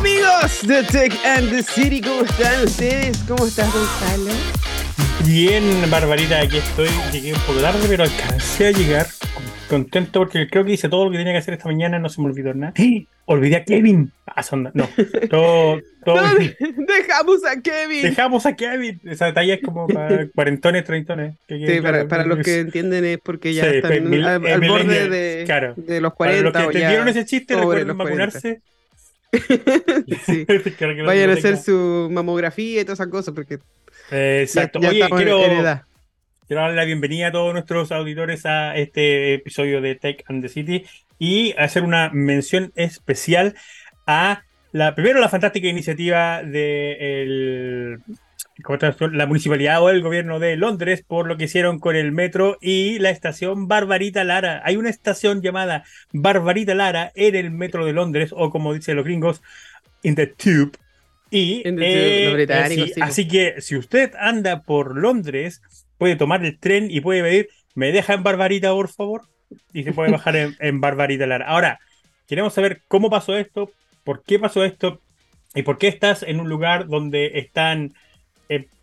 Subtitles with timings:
[0.00, 3.18] amigos de Tech and the City, ¿cómo están ustedes?
[3.28, 4.30] ¿Cómo estás, Gonzalo?
[5.26, 6.88] Bien, Barbarita, aquí estoy.
[7.12, 9.06] Llegué un poco tarde, pero alcancé a llegar.
[9.68, 12.20] Contento porque creo que hice todo lo que tenía que hacer esta mañana, no se
[12.20, 12.72] me olvidó nada.
[13.26, 14.10] Olvidé a Kevin.
[14.26, 14.88] Ah, son- no,
[15.28, 18.02] todo, todo- No, dejamos a Kevin.
[18.02, 19.00] Dejamos a Kevin.
[19.04, 21.36] Esa talla es como para cuarentones, treintones.
[21.46, 24.44] Que- Sí, para, para los que entienden es porque ya Sí, están pues, mil- al,
[24.46, 25.74] eh, al borde de, claro.
[25.76, 28.24] de los Para 40 los que ya entendieron ese chiste, recuerden los 40.
[28.24, 28.62] vacunarse.
[30.26, 30.46] Sí.
[31.04, 33.54] Vayan a hacer su mamografía y todas esas cosas porque
[34.10, 34.80] Eh, ya, Exacto.
[34.80, 35.40] ya Oye, quiero.
[36.46, 40.48] Quiero darle la bienvenida a todos nuestros auditores a este episodio de Tech and the
[40.48, 40.84] City
[41.16, 43.54] y hacer una mención especial
[44.04, 47.98] a la primero la fantástica iniciativa de
[49.12, 52.98] la municipalidad o el gobierno de Londres por lo que hicieron con el metro y
[52.98, 54.62] la estación Barbarita Lara.
[54.64, 59.04] Hay una estación llamada Barbarita Lara en el metro de Londres o como dicen los
[59.04, 59.42] gringos,
[60.02, 60.72] in the tube.
[61.30, 63.00] Y the tube, sí, sí.
[63.00, 65.62] así que si usted anda por Londres,
[65.98, 69.22] puede tomar el tren y puede pedir, ¿me deja en Barbarita, por favor?
[69.72, 71.46] Y se puede bajar en, en Barbarita Lara.
[71.46, 71.78] Ahora,
[72.26, 73.70] queremos saber cómo pasó esto,
[74.04, 75.00] por qué pasó esto
[75.54, 77.92] y por qué estás en un lugar donde están eh,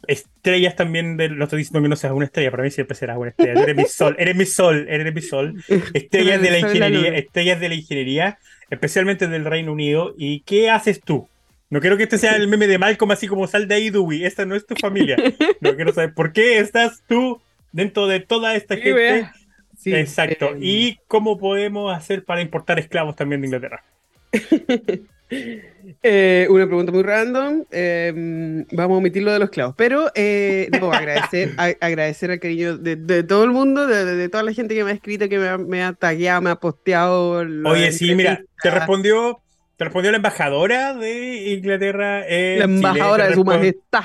[0.07, 1.17] estrellas también.
[1.17, 3.61] De, no estoy diciendo que no seas una estrella, para mí siempre serás una estrella.
[3.61, 5.63] Eres mi sol, eres mi sol, eres mi sol.
[5.93, 10.13] Estrellas de la ingeniería, estrellas de la ingeniería, especialmente del Reino Unido.
[10.17, 11.27] ¿Y qué haces tú?
[11.69, 14.23] No quiero que este sea el meme de Malcolm, así como sal de ahí, Dewey.
[14.23, 15.17] Esta no es tu familia.
[15.61, 17.41] No quiero saber por qué estás tú
[17.71, 19.29] dentro de toda esta Sí, gente.
[19.77, 20.55] Sí, Exacto.
[20.55, 23.83] eh, ¿Y cómo podemos hacer para importar esclavos también de Inglaterra?
[25.29, 27.63] Eh, una pregunta muy random.
[27.71, 29.75] eh, vamos a omitir lo de los clavos.
[29.77, 34.15] Pero eh, debo agradecer, a- agradecer al cariño de, de todo el mundo, de, de-
[34.15, 36.49] de toda la gente que me ha escrito, que me ha, me ha tagueado, me
[36.49, 37.43] ha posteado.
[37.65, 39.39] Oye, sí, mira, te respondió,
[39.75, 42.27] te respondió la embajadora de Inglaterra.
[42.27, 44.03] en La embajadora de su majestad.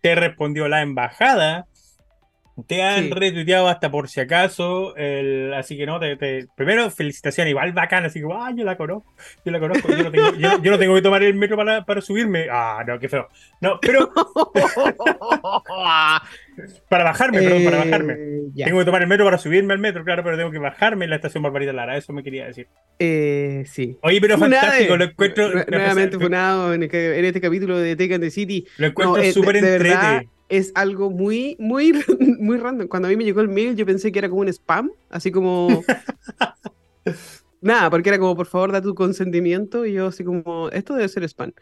[0.00, 1.66] Te respondió la embajada.
[2.68, 3.10] Te han Sí.
[3.10, 4.94] retuiteado hasta por si acaso.
[4.96, 8.76] el- así que no, te, te- primero felicitaciones, igual bacán, así que, ah, yo la
[8.76, 9.12] conozco,
[9.44, 11.84] yo la conozco, yo no tengo, yo, yo no tengo que tomar el metro para,
[11.84, 12.46] para subirme.
[12.50, 13.26] Ah, no, qué feo.
[13.60, 14.08] No, pero
[16.88, 18.16] para bajarme, perdón, para Eh, bajarme.
[18.54, 18.66] ya.
[18.66, 21.10] Tengo que tomar el metro para subirme al metro, claro, pero tengo que bajarme en
[21.10, 22.68] la estación Barbarita Lara, eso me quería decir.
[22.98, 23.96] Eh, sí.
[24.02, 24.60] Oye, pero Funade.
[24.60, 25.52] fantástico, lo encuentro.
[25.52, 28.66] Nue- Nuevamente funado en, el- en este capítulo de and the City.
[28.78, 30.28] Lo encuentro No, eh, súper entrete.
[30.48, 31.92] Es algo muy, muy,
[32.38, 32.88] muy random.
[32.88, 35.30] Cuando a mí me llegó el mail, yo pensé que era como un spam, así
[35.30, 35.68] como.
[37.60, 39.86] Nada, porque era como, por favor, da tu consentimiento.
[39.86, 41.52] Y yo, así como, esto debe ser spam.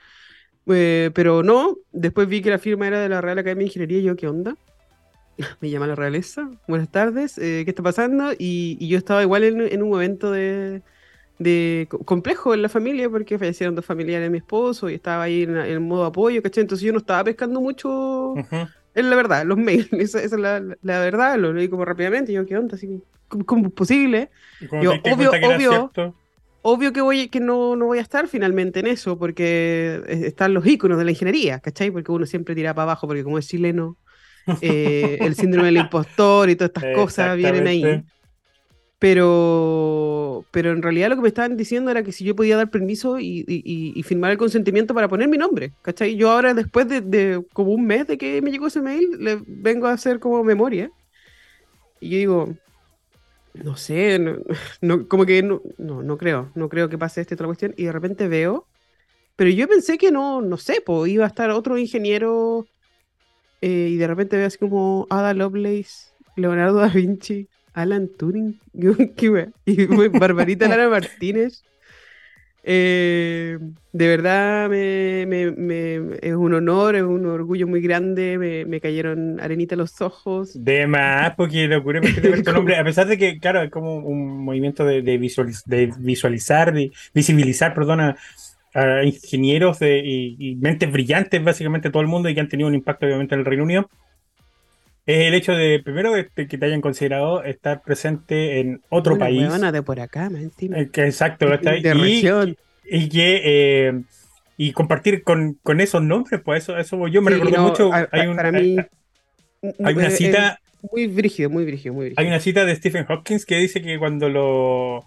[0.67, 3.99] Eh, pero no, después vi que la firma era de la Real Academia de Ingeniería.
[3.99, 4.57] Y yo, ¿qué onda?
[5.61, 6.51] Me llama la realeza.
[6.67, 8.33] Buenas tardes, eh, ¿qué está pasando?
[8.33, 10.83] Y, y yo estaba igual en, en un momento de,
[11.39, 15.25] de co- complejo en la familia porque fallecieron dos familiares de mi esposo y estaba
[15.25, 16.63] ahí en, en modo apoyo, ¿cachai?
[16.63, 18.73] Entonces yo no estaba pescando mucho Ujú.
[18.95, 22.33] es la verdad, los mails, esa, esa es la, la verdad, lo leí como rápidamente,
[22.33, 22.77] y yo, ¿qué onda?
[22.77, 24.31] Así, ¿cómo, cómo es posible?
[24.81, 25.97] Yo, obvio, obvio.
[26.65, 30.65] Obvio que, voy, que no, no voy a estar finalmente en eso, porque están los
[30.67, 31.91] íconos de la ingeniería, ¿cachai?
[31.91, 33.99] Porque uno siempre tira para abajo, porque como es chileno,
[34.61, 38.05] eh, el síndrome del impostor y todas estas cosas vienen ahí.
[39.03, 42.71] Pero, pero en realidad lo que me estaban diciendo era que si yo podía dar
[42.71, 46.15] permiso y- y- y firmar el consentimiento para poner mi nombre, ¿cachai?
[46.15, 49.43] Yo ahora, después de, de como un mes de que me llegó ese mail, le
[49.45, 50.89] vengo a hacer como memoria.
[52.01, 52.55] Y yo digo,
[53.55, 54.37] no sé, no,
[54.81, 57.75] no- como que no, no, no creo, no creo que pase esta otra cuestión.
[57.77, 58.69] Y de repente veo,
[59.35, 62.69] pero yo pensé que no, no sé, pues iba a estar otro ingeniero
[63.63, 68.59] eh, y de repente veo así como Ada Lovelace, Leonardo da Vinci, Alan Turing,
[69.17, 71.63] qué wea, y güey, Barbarita Lara Martínez.
[72.65, 73.59] Eh,
[73.93, 78.81] de verdad me, me- me- es un honor, es un orgullo muy grande, me, me
[78.81, 80.53] cayeron arenita a los ojos.
[80.65, 84.85] De más, porque ver tu nombre, a pesar de que, claro, es como un movimiento
[84.85, 88.17] de, de, visualiz- de visualizar, de visibilizar, perdona,
[88.75, 92.69] a ingenieros de- y, y mentes brillantes, básicamente todo el mundo, y que han tenido
[92.69, 93.91] un impacto, obviamente, en el Reino Unido.
[95.05, 99.61] Es el hecho de, primero, que te hayan considerado estar presente en otro Una país.
[99.73, 100.79] de por acá, más encima.
[100.79, 101.83] eh, que exacto, ¿cachai?
[101.83, 102.57] de Y- región.
[102.85, 104.01] y que eh,
[104.57, 107.93] y compartir con, con esos nombres, pues eso, eso yo me Sí, recuerdo no, mucho.
[107.93, 108.77] a- hay, un- para mí,
[109.85, 110.61] hay una eh, cita,
[110.93, 112.21] muy brígido, muy brígido, muy brígido.
[112.21, 115.05] hay una cita de Stephen Hopkins que dice que cuando lo,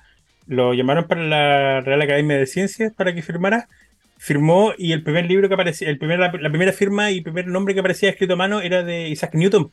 [0.47, 3.69] lo llamaron para la Real Academia de Ciencias para que firmara,
[4.17, 7.47] firmó y el primer libro que aparecía, el primer, la, la primera firma y primer
[7.47, 9.71] nombre que aparecía escrito a mano era de Isaac Newton.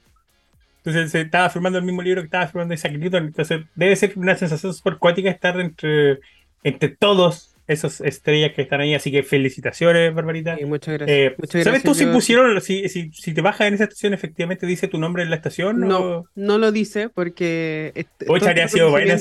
[0.84, 3.26] Entonces se estaba firmando el mismo libro que estaba firmando Isaac Newton.
[3.26, 6.18] Entonces debe ser una sensación súper cuática estar entre,
[6.64, 8.94] entre todos esas estrellas que están ahí.
[8.94, 10.56] Así que felicitaciones, Barbarita.
[10.66, 11.16] muchas gracias.
[11.16, 14.88] Eh, ¿Sabes tú si pusieron, si, si, si, te bajas en esa estación, efectivamente dice
[14.88, 15.78] tu nombre en la estación?
[15.80, 18.06] No, no lo dice porque.
[18.28, 19.18] Oye, habría sido buena.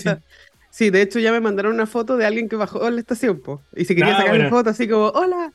[0.72, 0.90] Sí.
[0.90, 3.62] de hecho ya me mandaron una foto de alguien que bajó en la estación, po,
[3.76, 5.52] y se quería ah, sacar una foto así como, hola,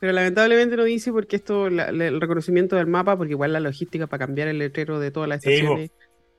[0.00, 4.26] pero lamentablemente no dice porque esto, el reconocimiento del mapa, porque igual la logística para
[4.26, 5.90] cambiar el letrero de todas las estaciones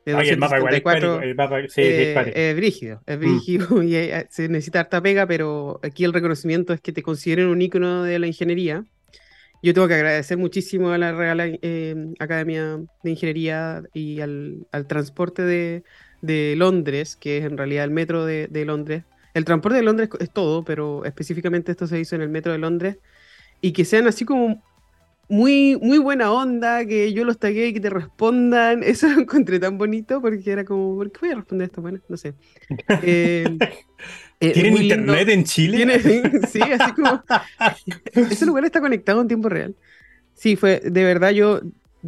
[0.05, 3.19] el mapa es, eh, brígido, es mm.
[3.19, 7.47] brígido y eh, se necesita harta pega, pero aquí el reconocimiento es que te consideren
[7.47, 8.83] un ícono de la ingeniería.
[9.61, 15.41] Yo tengo que agradecer muchísimo a la Real eh, Academia de Ingeniería y al, transporte
[16.21, 19.03] de, Londres, que es en realidad el metro de, de, Londres.
[19.33, 22.57] El transporte de Londres es todo, pero específicamente esto se hizo en el metro de
[22.57, 22.97] Londres.
[23.61, 24.61] Y que sean así como
[25.29, 28.83] muy, muy buena onda, que yo los tagué y que te respondan.
[28.83, 31.81] Eso lo encontré tan bonito porque era como, ¿por qué voy a responder esto?
[31.81, 32.33] Bueno, no sé.
[33.03, 33.45] Eh,
[34.39, 35.99] eh, ¿Tienen internet en Chile?
[36.49, 37.23] sí, así como.
[38.13, 39.75] Ese lugar está conectado en tiempo real.
[40.33, 41.61] Sí, fue, de verdad, yo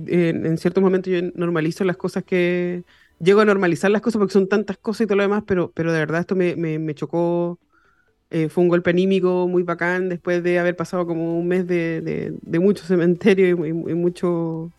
[0.08, 2.84] en ciertos momentos yo normalizo las cosas que.
[3.20, 5.94] Llego a normalizar las cosas porque son tantas cosas y todo lo demás, pero, pero
[5.94, 7.60] de verdad esto me, me, me chocó
[8.34, 12.32] eh, fue un golpe anímico muy bacán después de haber pasado como un mes de,
[12.42, 14.72] de, mucho cementerio y, mucho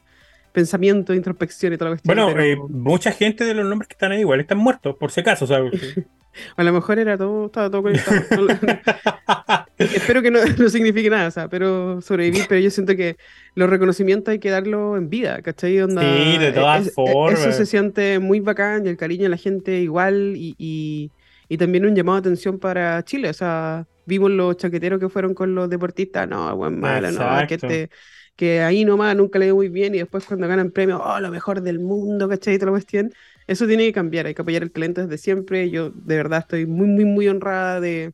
[0.52, 2.16] pensamiento, introspección y toda la cuestión.
[2.16, 5.20] Bueno, eh, mucha gente de los nombres que están ahí igual están muertos, por si
[5.20, 5.72] acaso, ¿sabes?
[6.56, 8.22] a lo mejor era todo, estaba todo conectado.
[9.78, 13.16] Espero que no, no, signifique nada, o sea, pero sobrevivir, pero yo siento que
[13.54, 15.78] los reconocimientos hay que darlo en vida, ¿cachai?
[15.81, 17.38] Onda, sí, de todas formas.
[17.38, 21.10] Eso se siente muy bacán y el cariño de la gente igual y y
[21.56, 23.31] también un llamado de atención para Chile.
[23.31, 27.54] O sea, vimos los chaqueteros que fueron con los deportistas, no, buen malo, no, que,
[27.54, 27.90] este,
[28.37, 31.31] que ahí nomás nunca le dio muy bien y después cuando ganan premio, oh, lo
[31.31, 32.54] mejor del mundo, ¿cachai?
[32.54, 33.12] Y toda la cuestión.
[33.46, 35.70] Eso tiene que cambiar, hay que apoyar el talento desde siempre.
[35.70, 38.12] Yo de verdad estoy muy, muy, muy honrada de,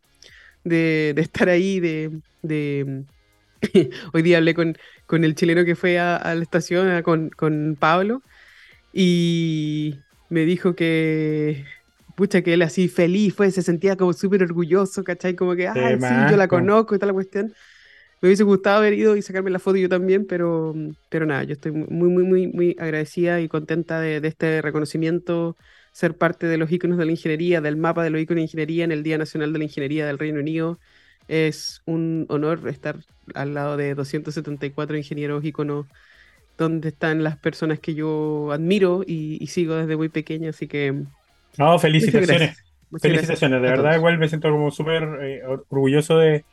[0.65, 2.21] de, estar ahí, de...
[2.43, 3.05] de...
[4.13, 4.77] Hoy día hablé con,
[5.07, 8.23] con el chileno que fue a, a la estación, con, con Pablo,
[8.93, 9.99] y
[10.29, 11.65] me dijo que
[12.19, 15.37] pucha, que él así feliz fue, se sentía como súper orgulloso, ¿cachai?
[15.37, 17.55] Como que, ah, sí, yo la conozco y tal la cuestión.
[18.21, 20.75] Me hubiese gustado haber ido y sacarme la foto yo también, pero,
[21.11, 25.57] pero nada, yo estoy muy, muy, muy, muy agradecida y contenta de, este reconocimiento,
[25.93, 28.83] ser parte de los íconos de la ingeniería, del mapa de los íconos de ingeniería
[28.83, 30.81] en el Día Nacional de la Ingeniería del Reino Unido.
[31.29, 32.97] Es un honor estar
[33.35, 35.87] al lado de 274 ingenieros íconos
[36.57, 41.05] donde están las personas que yo admiro y, y sigo desde muy pequeño, así que
[41.57, 42.57] no, felicitaciones.
[43.01, 46.45] felicitaciones, de verdad, igual me siento como súper eh, orgulloso de,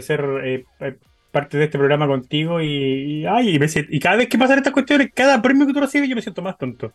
[0.00, 0.96] ser eh, eh,
[1.30, 3.58] parte de este programa contigo y, ay,
[3.88, 6.42] y, cada vez que pasan estas cuestiones, cada premio que tú recibes, yo me siento
[6.42, 6.92] más tonto.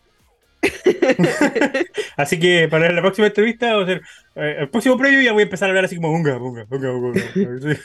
[2.17, 4.01] Así que para la próxima entrevista, o sea,
[4.35, 7.21] el próximo premio ya voy a empezar a hablar así como unga, unga, unga, unga.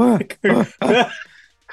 [0.00, 0.18] Ah,
[0.80, 1.10] ah,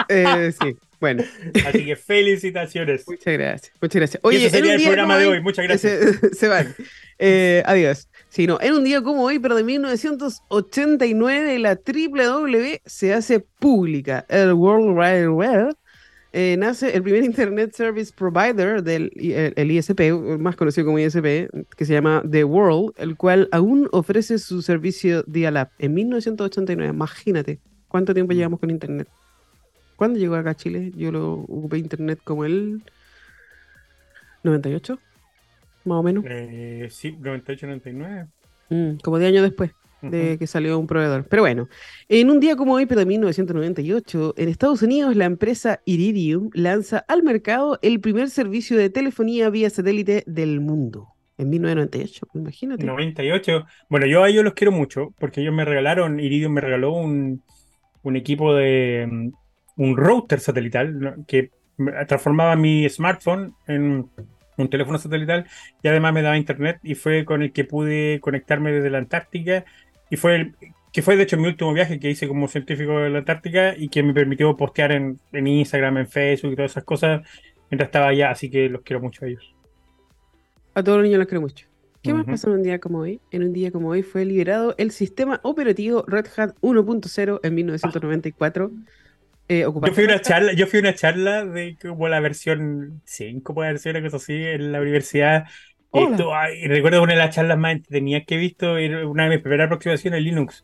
[0.09, 0.50] ah.
[0.51, 0.77] sí.
[1.00, 1.24] Bueno.
[1.68, 3.07] Así que felicitaciones.
[3.07, 3.74] Muchas gracias.
[3.80, 4.19] Muchas gracias.
[4.24, 5.42] Oye, y sería el programa de hoy.
[5.42, 6.19] Muchas gracias.
[6.33, 6.74] Se, van.
[7.17, 8.09] Eh, adiós.
[8.29, 14.25] Sí, no, en un día como hoy, pero de 1989, la W se hace pública.
[14.27, 15.77] El World Wide Web
[16.33, 21.85] eh, nace el primer Internet Service Provider del el ISP, más conocido como ISP, que
[21.85, 26.94] se llama The World, el cual aún ofrece su servicio Dial-Up en 1989.
[26.94, 28.35] Imagínate cuánto tiempo mm.
[28.35, 29.07] llevamos con Internet.
[29.95, 30.92] ¿Cuándo llegó acá a Chile?
[30.95, 32.83] Yo lo ocupé internet como el
[34.44, 34.99] 98,
[35.85, 36.23] más o menos.
[36.27, 38.27] Eh, sí, 98, 99.
[38.69, 41.25] Mm, como 10 años después de que salió un proveedor.
[41.27, 41.68] Pero bueno,
[42.09, 46.99] en un día como hoy, pero de 1998, en Estados Unidos la empresa Iridium lanza
[47.07, 51.09] al mercado el primer servicio de telefonía vía satélite del mundo.
[51.37, 52.85] En 1998, imagínate.
[52.85, 53.65] 98.
[53.89, 57.42] Bueno, yo a ellos los quiero mucho porque ellos me regalaron, Iridium me regaló un,
[58.04, 59.31] un equipo de,
[59.75, 61.51] un router satelital que
[62.07, 64.09] transformaba mi smartphone en
[64.57, 65.45] un teléfono satelital
[65.81, 69.66] y además me daba internet y fue con el que pude conectarme desde la Antártica
[70.09, 70.56] y fue el,
[70.95, 73.90] que fue de hecho mi último viaje que hice como científico de la Antártica y
[73.90, 77.21] que me permitió postear en, Instagram, en Facebook y todas esas cosas
[77.69, 79.54] mientras estaba allá, así que los quiero mucho a ellos.
[80.74, 81.68] A todos los niños los quiero mucho.
[82.02, 83.19] ¿Qué más pasó en un día como hoy?
[83.31, 88.71] En un día como hoy fue liberado el sistema operativo Red Hat 1.0 en 1994.
[89.47, 93.78] Eh, yo fui una charla, yo fui una charla de como la versión 5, puede
[93.78, 95.45] ser una cosa así, en la universidad.
[95.94, 98.73] y recuerdo una de las charlas más entretenidas que he visto,
[99.07, 100.64] una de mis primeras aproximaciones Linux.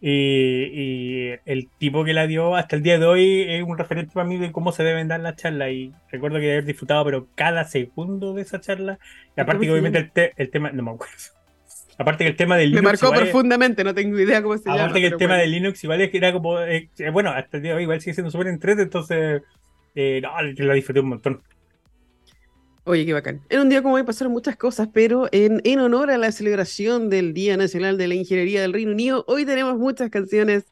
[0.00, 4.28] Y, el tipo que la dio hasta el día de hoy es un referente para
[4.28, 5.70] mí de cómo se deben dar las charlas.
[5.70, 8.98] Y recuerdo que haber disfrutado, pero cada segundo de esa charla.
[9.36, 11.37] Y aparte, que obviamente el, tema, no me acuerdo.
[11.98, 12.82] Aparte que el tema del Linux.
[12.82, 14.82] Me marcó profundamente, no tengo idea cómo se llama.
[14.82, 16.60] Aparte que el tema del Linux igual es que era como.
[16.60, 19.42] Eh, bueno, hasta el día de hoy igual sigue siendo súper entrete, entonces.
[19.96, 21.42] Eh, no, lo disfruté un montón.
[22.84, 23.42] Oye, qué bacán.
[23.50, 27.10] En un día como hoy pasaron muchas cosas, pero en, en honor a la celebración
[27.10, 30.64] del Día Nacional de la Ingeniería del Reino Unido, hoy tenemos muchas canciones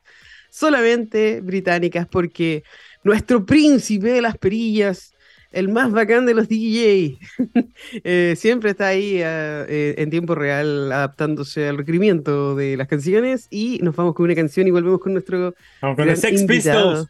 [0.49, 2.62] solamente británicas, porque
[3.02, 5.12] nuestro príncipe de las perillas,
[5.56, 7.18] el más bacán de los DJ,
[8.04, 13.48] eh, siempre está ahí eh, eh, en tiempo real adaptándose al requerimiento de las canciones
[13.50, 15.54] y nos vamos con una canción y volvemos con nuestro...
[15.80, 17.08] Vamos con Sex Pistols.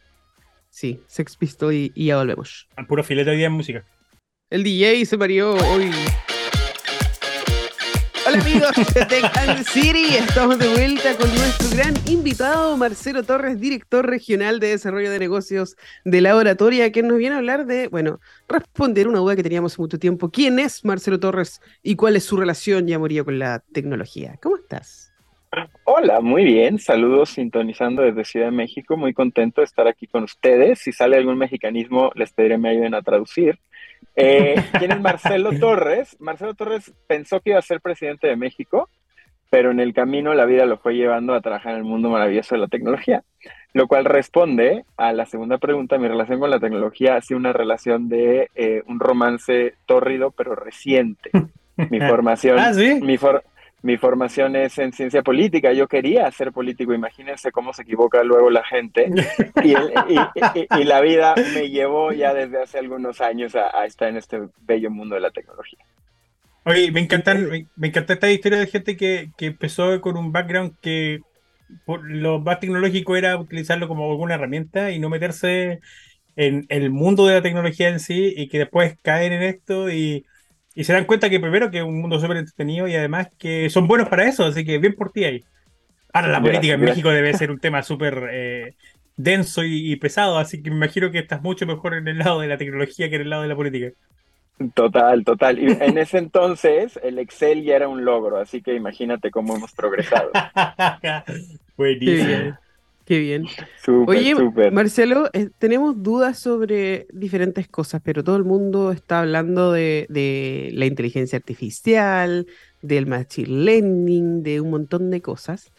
[0.69, 2.69] Sí, Sex Pistols y, y ya volvemos.
[2.77, 3.83] Al puro filete hoy día en música.
[4.49, 5.91] El DJ se parió hoy.
[8.41, 14.59] Amigos de Tech City, estamos de vuelta con nuestro gran invitado Marcelo Torres, director regional
[14.59, 15.75] de desarrollo de negocios
[16.05, 19.73] de la oratoria, que nos viene a hablar de, bueno, responder una duda que teníamos
[19.73, 20.29] hace mucho tiempo.
[20.29, 24.37] ¿Quién es Marcelo Torres y cuál es su relación, ya moría, con la tecnología?
[24.41, 25.06] ¿Cómo estás?
[25.85, 26.79] Hola, muy bien.
[26.79, 28.97] Saludos sintonizando desde Ciudad de México.
[28.97, 30.79] Muy contento de estar aquí con ustedes.
[30.79, 33.59] Si sale algún mexicanismo, les pediré me ayuden a traducir.
[34.15, 36.17] Eh, ¿Quién es Marcelo Torres?
[36.19, 38.89] Marcelo Torres pensó que iba a ser presidente de México,
[39.49, 42.55] pero en el camino la vida lo fue llevando a trabajar en el mundo maravilloso
[42.55, 43.23] de la tecnología,
[43.73, 45.97] lo cual responde a la segunda pregunta.
[45.97, 50.55] Mi relación con la tecnología ha sido una relación de eh, un romance tórrido, pero
[50.55, 51.31] reciente.
[51.89, 52.99] Mi formación, ¿Ah, sí?
[53.01, 53.43] mi, for,
[53.83, 55.71] mi formación es en ciencia política.
[55.71, 56.93] Yo quería ser político.
[56.93, 59.09] Imagínense cómo se equivoca luego la gente.
[59.63, 64.89] Y, la vida me llevó ya desde hace algunos años a, estar en este bello
[64.89, 65.79] mundo de la tecnología.
[66.63, 71.21] Oye, me encantan, encanta esta historia de gente que, empezó con un background que
[71.85, 75.79] por lo más tecnológico era utilizarlo como alguna herramienta y no meterse
[76.35, 80.25] en el mundo de la tecnología en sí y que después caen en esto y
[80.77, 83.67] y se dan cuenta que primero que es un mundo súper entretenido y además que
[83.67, 85.43] son buenos para eso, así que bien por ti ahí.
[86.13, 88.75] Ahora la política en México debe ser un tema súper eh,
[89.15, 92.47] denso y, pesado, así que me imagino que estás mucho mejor en el lado de
[92.47, 93.87] la tecnología que en el lado de la política.
[94.75, 95.57] Total, total.
[95.57, 99.73] Y en ese entonces el Excel ya era un logro, así que imagínate cómo hemos
[99.73, 100.29] progresado.
[101.75, 102.55] Buenísimo.
[103.07, 103.45] Qué bien.
[104.05, 104.35] Oye,
[104.69, 110.85] Marcelo, eh, tenemos dudas sobre diferentes cosas, pero todo el mundo está hablando de, la
[110.85, 112.47] inteligencia artificial,
[112.81, 115.71] del machine learning, de un montón de cosas.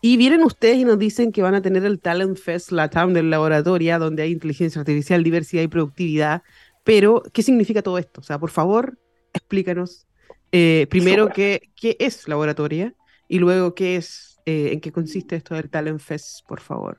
[0.00, 3.30] Y vienen ustedes y nos dicen que van a tener el Talent Fest Latam del
[3.30, 6.44] laboratorio, donde hay inteligencia artificial, diversidad y productividad.
[6.84, 8.20] Pero, ¿qué significa todo esto?
[8.20, 8.96] O sea, por favor,
[9.34, 10.06] explícanos
[10.52, 12.94] eh, primero qué, qué es laboratoria
[13.26, 16.98] y luego qué es eh, en qué consiste esto del Talent Fest, por favor.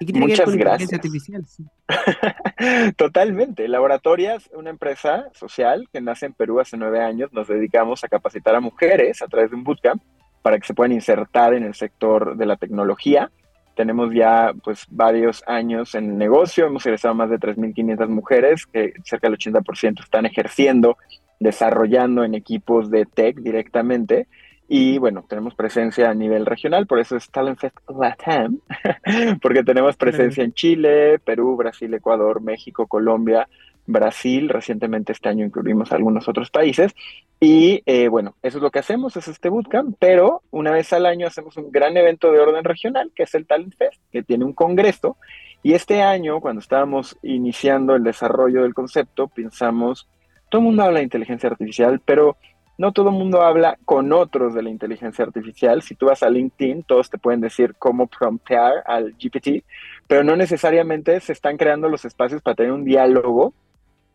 [0.00, 0.92] ¿Y qué tiene Muchas que ver con gracias.
[0.92, 1.44] artificial?
[2.96, 3.68] Totalmente.
[3.68, 7.32] Laboratorias, una empresa social que nace en Perú hace nueve años.
[7.32, 10.02] Nos dedicamos a capacitar a mujeres a través de un bootcamp
[10.42, 13.30] para que se puedan insertar en el sector de la tecnología.
[13.76, 19.28] Tenemos ya pues varios años en negocio, hemos egresado más de 3.500 mujeres, que cerca
[19.28, 20.98] del 80% están ejerciendo,
[21.38, 24.26] desarrollando en equipos de tech directamente
[24.72, 28.60] y bueno, tenemos presencia a nivel regional, por eso es Talent Fest Latam,
[29.42, 33.48] porque tenemos presencia en Chile, Perú, Brasil, Ecuador, México, Colombia,
[33.84, 36.94] Brasil, recientemente este año incluimos algunos otros países.
[37.40, 41.04] Y eh, bueno, eso es lo que hacemos, es este bootcamp, pero una vez al
[41.04, 44.44] año hacemos un gran evento de orden regional, que es el Talent Fest, que tiene
[44.44, 45.16] un congreso.
[45.64, 50.08] Y este año, cuando estábamos iniciando el desarrollo del concepto, pensamos,
[50.48, 52.36] todo el mundo habla de inteligencia artificial, pero
[52.80, 55.82] no todo el mundo habla con otros de la inteligencia artificial.
[55.82, 59.64] Si tú vas a LinkedIn, todos te pueden decir cómo promptear al GPT,
[60.06, 63.52] pero no necesariamente se están creando los espacios para tener un diálogo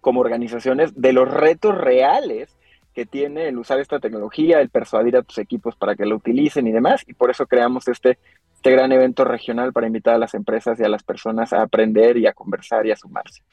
[0.01, 2.57] como organizaciones de los retos reales
[2.95, 6.65] que tiene el usar esta tecnología, el persuadir a tus equipos para que lo utilicen
[6.65, 7.03] y demás.
[7.05, 8.17] Y por eso creamos este,
[8.55, 12.17] este gran evento regional para invitar a las empresas y a las personas a aprender
[12.17, 13.43] y a conversar y a sumarse.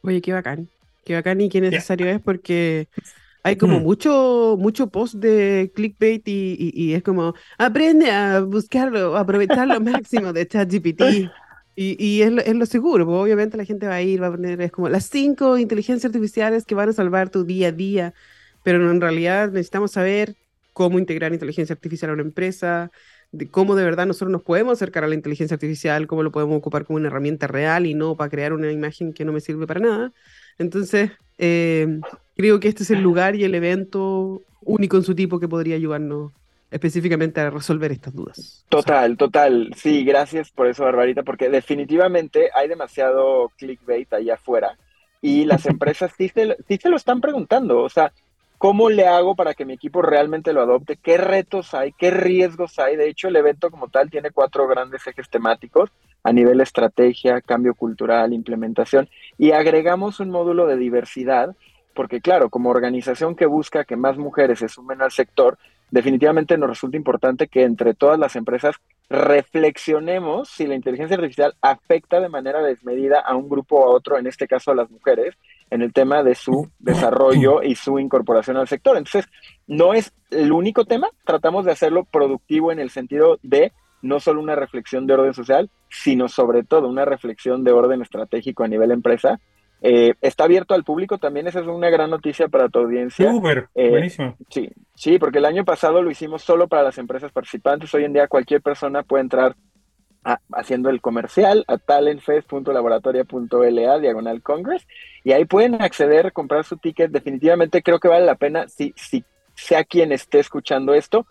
[0.00, 0.70] Oye, qué bacán.
[1.04, 2.88] Qué bacán y qué necesario es porque
[3.44, 9.20] hay como mucho, mucho post de clickbait y, y, es como, aprende a buscarlo, a
[9.20, 11.02] aprovechar lo máximo de ChatGPT.
[11.76, 14.28] Y, y es, lo, es lo seguro, porque obviamente la gente va a ir, va
[14.28, 17.72] a poner, es como las cinco inteligencias artificiales que van a salvar tu día a
[17.72, 18.14] día,
[18.62, 20.36] pero en realidad necesitamos saber
[20.72, 22.92] cómo integrar inteligencia artificial a una empresa,
[23.34, 26.56] de cómo de verdad nosotros nos podemos acercar a la inteligencia artificial, cómo lo podemos
[26.56, 29.66] ocupar como una herramienta real y no para crear una imagen que no me sirve
[29.66, 30.12] para nada.
[30.58, 32.00] Entonces, eh,
[32.36, 35.74] creo que este es el lugar y el evento único en su tipo que podría
[35.74, 36.32] ayudarnos
[36.70, 38.64] específicamente a resolver estas dudas.
[38.68, 39.72] Total, total.
[39.76, 44.76] Sí, gracias por eso, Barbarita, porque definitivamente hay demasiado clickbait allá afuera
[45.20, 47.82] y las empresas sí se, sí se lo están preguntando.
[47.82, 48.12] O sea,
[48.64, 50.96] ¿Cómo le hago para que mi equipo realmente lo adopte?
[50.96, 51.92] ¿Qué retos hay?
[51.92, 52.96] ¿Qué riesgos hay?
[52.96, 55.90] De hecho, el evento como tal tiene cuatro grandes ejes temáticos
[56.22, 61.54] a nivel estrategia, cambio cultural, implementación, y agregamos un módulo de diversidad,
[61.92, 65.58] porque claro, como organización que busca que más mujeres se sumen al sector,
[65.90, 68.76] definitivamente nos resulta importante que entre todas las empresas
[69.10, 74.16] reflexionemos si la inteligencia artificial afecta de manera desmedida a un grupo o a otro,
[74.16, 75.36] en este caso a las mujeres,
[75.70, 78.96] en el tema de su desarrollo y su incorporación al sector.
[78.96, 79.30] Entonces,
[79.66, 84.40] no es el único tema, tratamos de hacerlo productivo en el sentido de no solo
[84.40, 88.90] una reflexión de orden social, sino sobre todo una reflexión de orden estratégico a nivel
[88.90, 89.40] empresa.
[89.80, 93.30] Eh, está abierto al público también, esa es una gran noticia para tu audiencia.
[93.30, 94.36] Súper, eh, buenísimo.
[94.50, 97.92] Sí, sí, porque el año pasado lo hicimos solo para las empresas participantes.
[97.94, 99.56] Hoy en día cualquier persona puede entrar
[100.52, 104.86] haciendo el comercial a talentfest.laboratoria.la diagonal congress
[105.22, 107.10] y ahí pueden acceder, comprar su ticket.
[107.10, 111.26] Definitivamente creo que vale la pena si, si sea quien esté escuchando esto,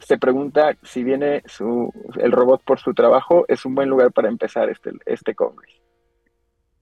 [0.00, 4.28] se pregunta si viene su, el robot por su trabajo, es un buen lugar para
[4.28, 5.74] empezar este, este Congress.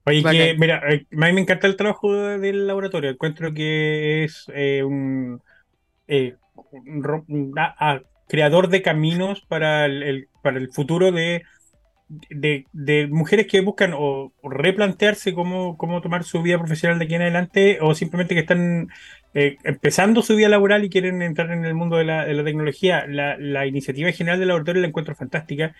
[0.05, 3.11] Oye, que, mira, eh, a mí me encanta el trabajo del laboratorio.
[3.11, 5.41] Encuentro que es eh, un,
[6.07, 6.35] eh,
[8.27, 11.43] creador de caminos para el, para el futuro de,
[12.31, 17.21] de, mujeres que buscan o, replantearse cómo, cómo tomar su vida profesional de aquí en
[17.21, 18.89] adelante o simplemente que están
[19.35, 23.65] eh, empezando su vida laboral y quieren entrar en el mundo de la, tecnología, la,
[23.67, 25.75] iniciativa general del laboratorio la encuentro fantástica.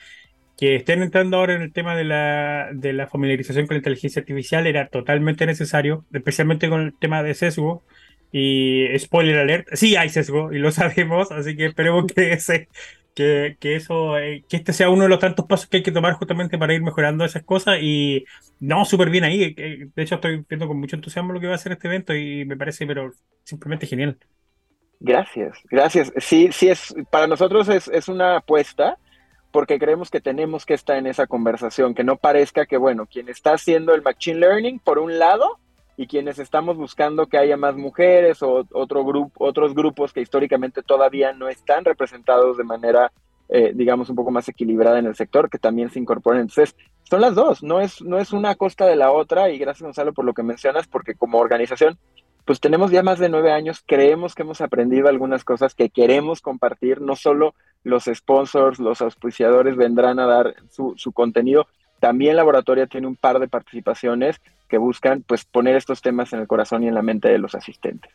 [0.58, 4.20] Que estén entrando ahora en el tema de la, de la familiarización con la inteligencia
[4.20, 7.84] artificial era totalmente necesario, especialmente con el tema de sesgo.
[8.32, 12.68] Y spoiler alert, sí hay sesgo y lo sabemos, así que esperemos que ese,
[13.20, 15.92] que, que, eso, eh, que este sea uno de los tantos pasos que hay que
[15.92, 18.24] tomar justamente para ir mejorando esas cosas y
[18.62, 19.54] no, súper bien ahí.
[19.54, 22.46] De hecho, estoy viendo con mucho entusiasmo lo que va a hacer este evento y
[22.46, 23.12] me parece, pero
[23.44, 24.18] simplemente genial.
[25.02, 26.14] Gracias, gracias.
[26.16, 28.98] Sí, sí, es, para nosotros es, es una apuesta
[29.52, 33.28] porque creemos que tenemos que estar en esa conversación, que no parezca que, bueno, quien
[33.28, 35.60] está haciendo el Machine Learning, por un lado,
[36.00, 40.82] y quienes estamos buscando que haya más mujeres o otro grupo, otros grupos que históricamente
[40.82, 43.12] todavía no están representados de manera,
[43.50, 46.40] eh, digamos, un poco más equilibrada en el sector, que también se incorporen.
[46.40, 49.82] Entonces, son las dos, no es, no es una costa de la otra y gracias
[49.84, 51.98] Gonzalo por lo que mencionas, porque como organización,
[52.46, 56.40] pues tenemos ya más de nueve años, creemos que hemos aprendido algunas cosas que queremos
[56.40, 61.68] compartir, no solo los sponsors, los auspiciadores vendrán a dar su, su contenido,
[62.00, 66.48] también Laboratoria tiene un par de participaciones que buscan pues poner estos temas en el
[66.48, 68.12] corazón y en la mente de los asistentes.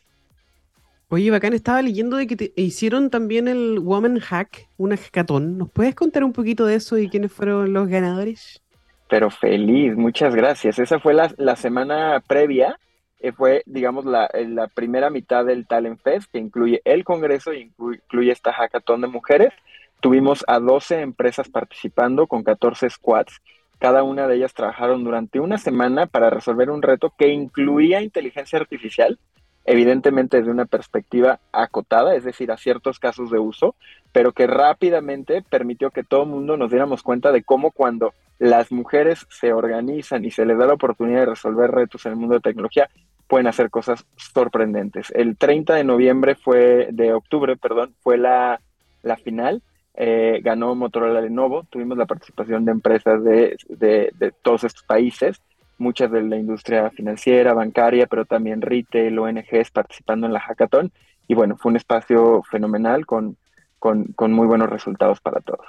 [1.09, 5.59] Oye, bacán, estaba leyendo de que te hicieron también el Woman Hack, una hackathon.
[5.59, 8.63] ¿Nos puedes contar un poquito de eso y quiénes fueron los ganadores?
[9.09, 10.79] Pero feliz, muchas gracias.
[10.79, 12.79] Esa fue la, la semana previa,
[13.21, 17.61] eh, fue, digamos, la, la, primera mitad del Talent Fest, que incluye el Congreso y
[17.63, 19.53] incluye, incluye esta hackathon de mujeres.
[20.01, 23.41] Tuvimos a 12 empresas participando con 14 squads
[23.79, 28.59] cada una de ellas trabajaron durante una semana para resolver un reto que incluía inteligencia
[28.59, 29.19] artificial,
[29.65, 33.75] evidentemente desde una perspectiva acotada, es decir, a ciertos casos de uso,
[34.13, 38.73] pero que rápidamente permitió que todo el mundo nos diéramos cuenta de cómo cuando las
[38.73, 42.35] mujeres se organizan y se les da la oportunidad de resolver retos en el mundo
[42.35, 42.91] de tecnología,
[43.27, 45.11] pueden hacer cosas sorprendentes.
[45.15, 48.61] El 30 de noviembre fue, de octubre, perdón, fue la,
[49.03, 49.63] la final
[49.97, 55.41] eh, ganó Motorola Lenovo, tuvimos la participación de empresas de, todos estos países,
[55.79, 60.91] muchas de la industria financiera, bancaria, pero también retail, ONGs participando en la hackathon.
[61.29, 63.37] Y bueno, fue un espacio fenomenal con,
[63.79, 65.67] con, muy buenos resultados para todos.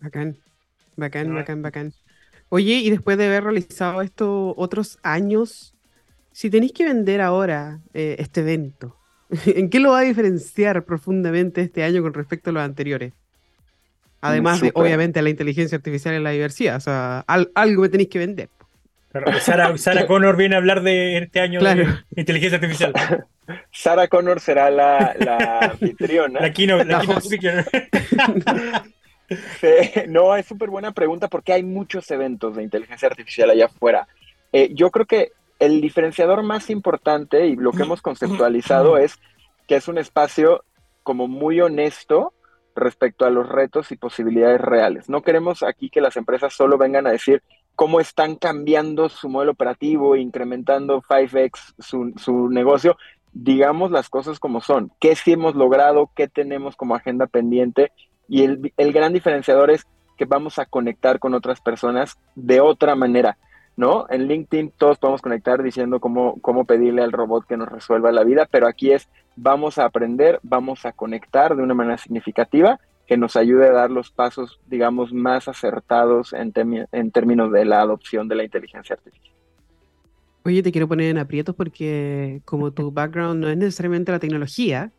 [0.00, 0.36] Bacán,
[0.96, 1.92] bacán, bacán, bacán.
[2.50, 5.74] Oye, y después de haber realizado esto otros años,
[6.32, 8.96] si tenéis que vender ahora eh, este evento,
[9.46, 13.12] ¿En qué lo va a diferenciar profundamente este año con respecto a los anteriores?
[14.22, 16.76] Además de, obviamente, la inteligencia artificial y la diversidad.
[16.76, 18.48] O sea, algo me tenéis que vender.
[19.40, 22.92] Sara, Connor viene a hablar de este año de inteligencia artificial.
[23.72, 25.16] Sara Connor será la,
[25.72, 26.40] anfitriona.
[26.40, 27.02] La keynote, la,
[30.08, 34.06] no, es súper buena pregunta porque hay muchos eventos de inteligencia artificial allá afuera.
[34.52, 39.20] Eh, yo creo que el diferenciador más importante y lo que hemos conceptualizado es
[39.68, 40.64] que es un espacio
[41.04, 42.32] como muy honesto
[42.74, 45.08] respecto a los retos y posibilidades reales.
[45.08, 47.42] No queremos aquí que las empresas solo vengan a decir
[47.76, 52.96] cómo están cambiando su modelo operativo, incrementando 5x su, su negocio.
[53.32, 57.92] Digamos las cosas como son, qué sí hemos logrado, qué tenemos como agenda pendiente.
[58.28, 62.94] Y el, el gran diferenciador es que vamos a conectar con otras personas de otra
[62.94, 63.36] manera
[63.80, 64.04] ¿no?
[64.10, 68.24] En LinkedIn todos podemos conectar diciendo cómo, cómo pedirle al robot que nos resuelva la
[68.24, 73.16] vida, pero aquí es vamos a aprender, vamos a conectar de una manera significativa que
[73.16, 76.52] nos ayude a dar los pasos, digamos, más acertados en,
[76.92, 79.34] en términos de la adopción de la inteligencia artificial.
[80.44, 84.92] Oye, te quiero poner en aprietos porque como tu background no es necesariamente la tecnología,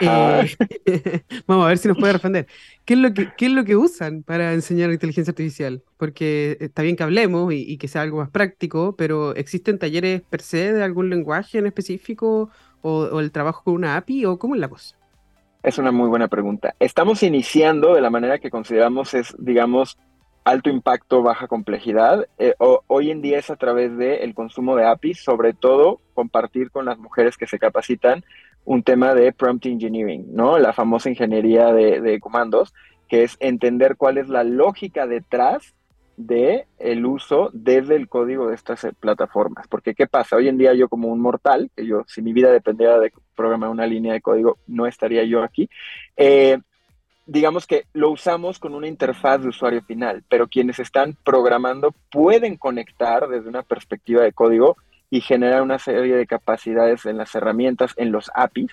[0.00, 2.46] eh, vamos a ver si nos puede responder.
[2.84, 5.82] ¿Qué es, lo que, ¿Qué es lo que usan para enseñar inteligencia artificial?
[5.96, 10.42] Porque está bien que hablemos y, que sea algo más práctico, pero ¿existen talleres per
[10.42, 12.50] se de algún lenguaje en específico
[12.82, 14.96] o, el trabajo con una API o cómo es la cosa?
[15.62, 16.74] Es una muy buena pregunta.
[16.80, 19.96] Estamos iniciando de la manera que consideramos es, digamos,
[20.44, 22.26] alto impacto, baja complejidad.
[22.38, 26.84] Eh, hoy en día es a través del consumo de APIs, sobre todo compartir con
[26.84, 28.24] las mujeres que se capacitan
[28.64, 30.58] un tema de prompt engineering, ¿no?
[30.58, 32.72] La famosa ingeniería de, comandos,
[33.08, 35.74] que es entender cuál es la lógica detrás
[36.16, 39.66] de el uso desde el código de estas eh, plataformas.
[39.66, 40.36] Porque ¿qué pasa?
[40.36, 43.70] Hoy en día yo como un mortal, que yo si mi vida dependiera de programar
[43.70, 45.68] una línea de código, no estaría yo aquí.
[46.16, 46.58] Eh,
[47.26, 52.56] digamos que lo usamos con una interfaz de usuario final, pero quienes están programando pueden
[52.56, 54.76] conectar desde una perspectiva de código
[55.12, 58.72] y generar una serie de capacidades en las herramientas, en los APIs.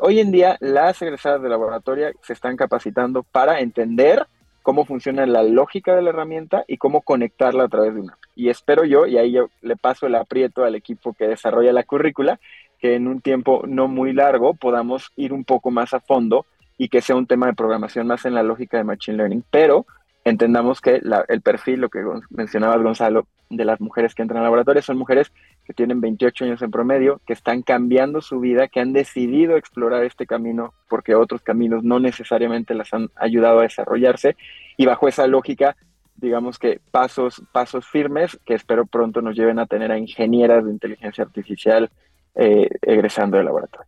[0.00, 4.26] hoy en día las egresadas de laboratorio se están capacitando para entender
[4.62, 8.18] cómo funciona la lógica de la herramienta y cómo conectarla a través de una.
[8.34, 11.84] Y espero yo, y ahí yo le paso el aprieto al equipo que desarrolla la
[11.84, 12.40] currícula,
[12.80, 16.46] que en un tiempo no muy largo podamos ir un poco más a fondo
[16.76, 19.86] y que sea un tema de programación más en la lógica de Machine Learning, pero
[20.26, 24.82] entendamos que el perfil, lo que mencionabas Gonzalo, de las mujeres que entran al laboratorio
[24.82, 25.30] son mujeres
[25.64, 30.02] que tienen 28 años en promedio, que están cambiando su vida, que han decidido explorar
[30.02, 34.36] este camino porque otros caminos no necesariamente las han ayudado a desarrollarse
[34.76, 35.76] y bajo esa lógica,
[36.16, 40.72] digamos que pasos, pasos firmes que espero pronto nos lleven a tener a ingenieras de
[40.72, 41.88] inteligencia artificial
[42.34, 43.86] eh, egresando del laboratorio.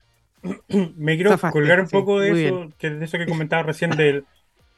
[0.96, 4.24] Me quiero colgar un poco de eso, que de eso que comentaba recién del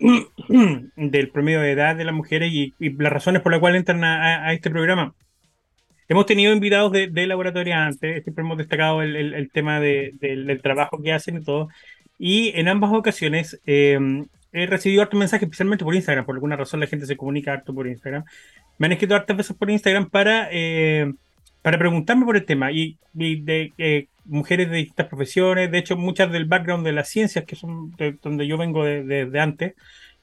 [0.96, 4.52] del promedio de edad de las mujeres y, las razones por las cuales entran a,
[4.52, 5.14] este programa.
[6.08, 11.12] Hemos tenido invitados de, de laboratorio antes, siempre hemos destacado el, tema del, trabajo que
[11.12, 11.68] hacen y todo.
[12.18, 16.26] Y en ambas ocasiones em, he recibido harto mensajes, especialmente por Instagram.
[16.26, 18.24] Por alguna razón la gente se comunica harto por Instagram.
[18.78, 21.12] Me han escrito hartas veces por Instagram para, eh,
[21.62, 22.72] para preguntarme por el tema.
[22.72, 27.44] Y, de eh, mujeres de distintas profesiones, de hecho muchas del background de las ciencias,
[27.44, 29.74] que son de, donde yo vengo desde de, antes,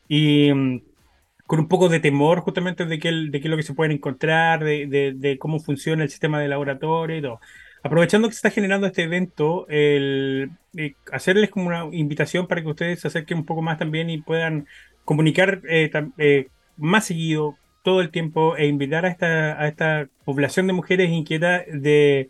[0.08, 0.82] y mm,
[1.46, 3.94] con un poco de temor justamente de qué, de qué es lo que se pueden
[3.94, 7.40] encontrar, de, cómo funciona el sistema de laboratorio y todo.
[7.84, 12.68] Aprovechando que se está generando este evento, el, eh, hacerles como una invitación para que
[12.68, 14.68] ustedes se acerquen un poco más también y puedan
[15.06, 20.68] comunicar eh, eh, más seguido todo el tiempo e invitar a esta, a esta población
[20.68, 22.30] de mujeres inquietas de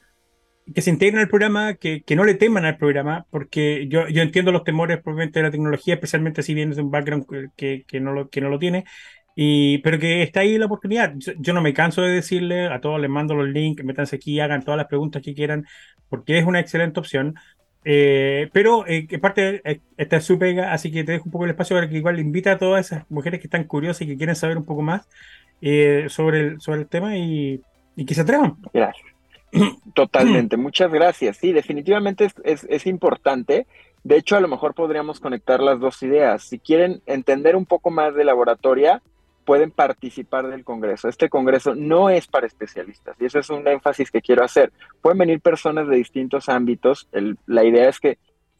[0.74, 4.22] que se integren al programa, que, que, no le teman al programa, porque yo, yo
[4.22, 7.26] entiendo los temores probablemente de la tecnología, especialmente si vienes de un background
[7.56, 8.86] que, que, no, lo, que no lo tiene,
[9.36, 11.14] y, pero que está ahí la oportunidad.
[11.16, 14.64] Yo, no me canso de decirle a todos, les mando los links, métanse aquí, hagan
[14.64, 15.66] todas las preguntas que quieran,
[16.10, 17.36] porque es una excelente opción.
[17.86, 21.32] Eh, pero eh, que parte eh, esta es su pega, así que te dejo un
[21.32, 24.08] poco el espacio para que igual invita a todas esas mujeres que están curiosas y
[24.08, 25.08] que quieren saber un poco más
[25.62, 27.62] eh, sobre, el, sobre el tema y,
[27.96, 28.58] y que se atrevan.
[28.74, 29.17] Gracias.
[29.94, 31.38] Totalmente, muchas gracias.
[31.38, 33.68] Sí, definitivamente es, importante.
[34.04, 36.44] De hecho, a lo mejor podríamos conectar las dos ideas.
[36.44, 39.02] Si quieren entender un poco más de laboratoria,
[39.46, 41.08] pueden participar del Congreso.
[41.08, 44.72] Este Congreso no es para especialistas y eso es un énfasis que quiero hacer.
[45.02, 47.08] Pueden venir personas de distintos ámbitos.
[47.46, 48.18] la idea es que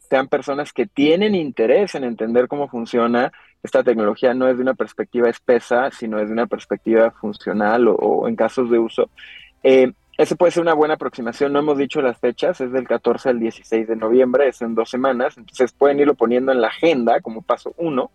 [0.08, 3.30] sean personas que tienen interés en entender cómo funciona
[3.62, 8.28] esta tecnología, no es de una perspectiva espesa, sino es de una perspectiva funcional o,
[8.28, 9.10] en casos de uso.
[9.62, 11.52] Eh, ese puede ser una buena aproximación.
[11.52, 14.90] No hemos dicho las fechas, es del 14 al 16 de noviembre, es en dos
[14.90, 15.38] semanas.
[15.38, 18.10] Entonces pueden irlo poniendo en la agenda como paso uno.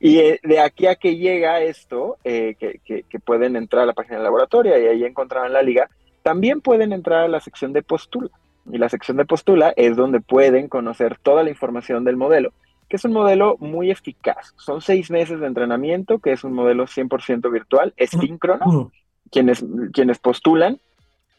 [0.00, 4.16] Y eh, de aquí a que llega esto, eh, que, pueden entrar a la página
[4.16, 5.88] del laboratorio y ahí encontrarán la liga,
[6.24, 8.30] también pueden entrar a la sección de postula.
[8.70, 12.52] Y la sección de postula es donde pueden conocer toda la información del modelo,
[12.88, 14.52] que es un modelo muy eficaz.
[14.56, 18.90] Son seis meses de entrenamiento, que es un modelo 100% virtual, es síncrono.
[19.30, 20.78] Quienes, quienes postulan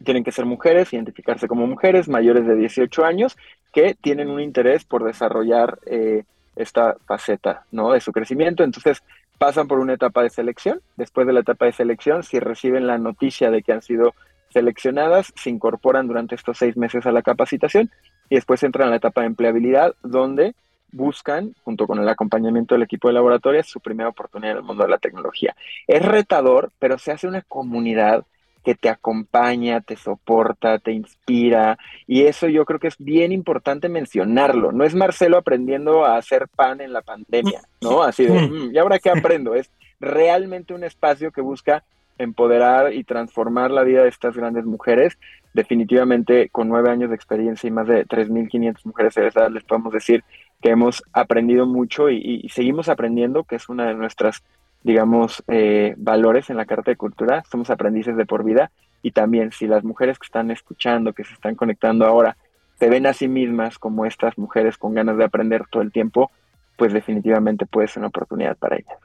[0.04, 3.38] tienen que ser mujeres, identificarse como mujeres mayores de 18 años
[3.74, 6.24] que tienen un interés por desarrollar eh,
[6.56, 7.92] esta faceta ¿no?
[7.92, 8.64] de su crecimiento.
[8.64, 9.04] Entonces
[9.38, 10.82] pasan por una etapa de selección.
[10.96, 14.14] Después de la etapa de selección, si reciben la noticia de que han sido
[14.50, 17.92] seleccionadas, se incorporan durante estos seis meses a la capacitación
[18.30, 20.56] y después entran a la etapa de empleabilidad, donde
[20.92, 24.84] buscan, junto con el acompañamiento del equipo de laboratorio, su primera oportunidad en el mundo
[24.84, 25.56] de la tecnología.
[25.86, 28.26] Es retador, pero se hace una comunidad
[28.68, 31.78] que te acompaña, te soporta, te inspira.
[32.06, 34.74] Y eso yo creo que es bien importante mencionarlo.
[34.74, 38.04] No es Marcelo aprendiendo a hacer pan en la pandemia, ¿no?
[38.04, 39.56] Así de, mm, ¿y ahora qué aprendo?
[39.56, 41.86] Es realmente un espacio que busca
[42.18, 45.18] empoderar y transformar la vida de estas grandes mujeres.
[45.54, 50.26] Definitivamente, con nueve años de experiencia y más de 3.500 mujeres egresadas, les podemos decir
[50.62, 54.44] que hemos aprendido mucho y, seguimos aprendiendo, que es una de nuestras,
[54.88, 57.44] digamos, eh, valores en la Carta de Cultura.
[57.52, 58.72] Somos aprendices de por vida
[59.04, 62.38] y también si las mujeres que están escuchando, que se están conectando ahora,
[62.80, 66.32] se ven a sí mismas como estas mujeres con ganas de aprender todo el tiempo,
[66.78, 68.98] pues definitivamente puede ser una oportunidad para ellas.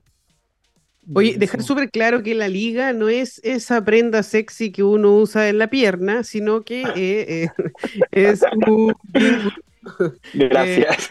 [1.12, 5.49] Oye, dejar súper claro que la liga no es esa prenda sexy que uno usa
[5.49, 7.51] en la pierna, sino que eh, eh,
[8.12, 8.95] es un,
[10.35, 11.09] Gracias.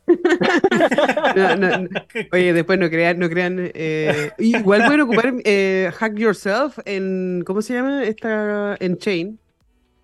[2.32, 3.72] Oye, después no crean, no crean.
[3.74, 8.04] Eh, igual pueden ocupar eh, Hack Yourself en, ¿cómo se llama?
[8.04, 9.40] Esta, en Chain.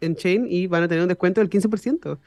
[0.02, 2.20] En Chain y van a tener un descuento del 15%.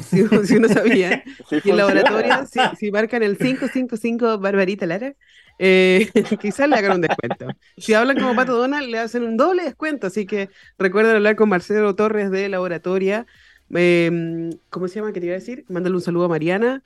[0.00, 1.22] Si, si uno sabía.
[1.64, 5.14] y en laboratorio, si, si, marcan el 555 Barbarita Lara,
[5.58, 7.46] eh, quizás le hagan un descuento.
[7.76, 10.06] Si hablan como Pato Donald, le hacen un doble descuento.
[10.06, 13.26] Así que recuerden hablar con Marcelo Torres de Laboratoria.
[13.68, 15.12] ¿Cómo se llama?
[15.12, 15.64] ¿Qué te iba a decir?
[15.68, 16.82] Mándale un saludo a Mariana.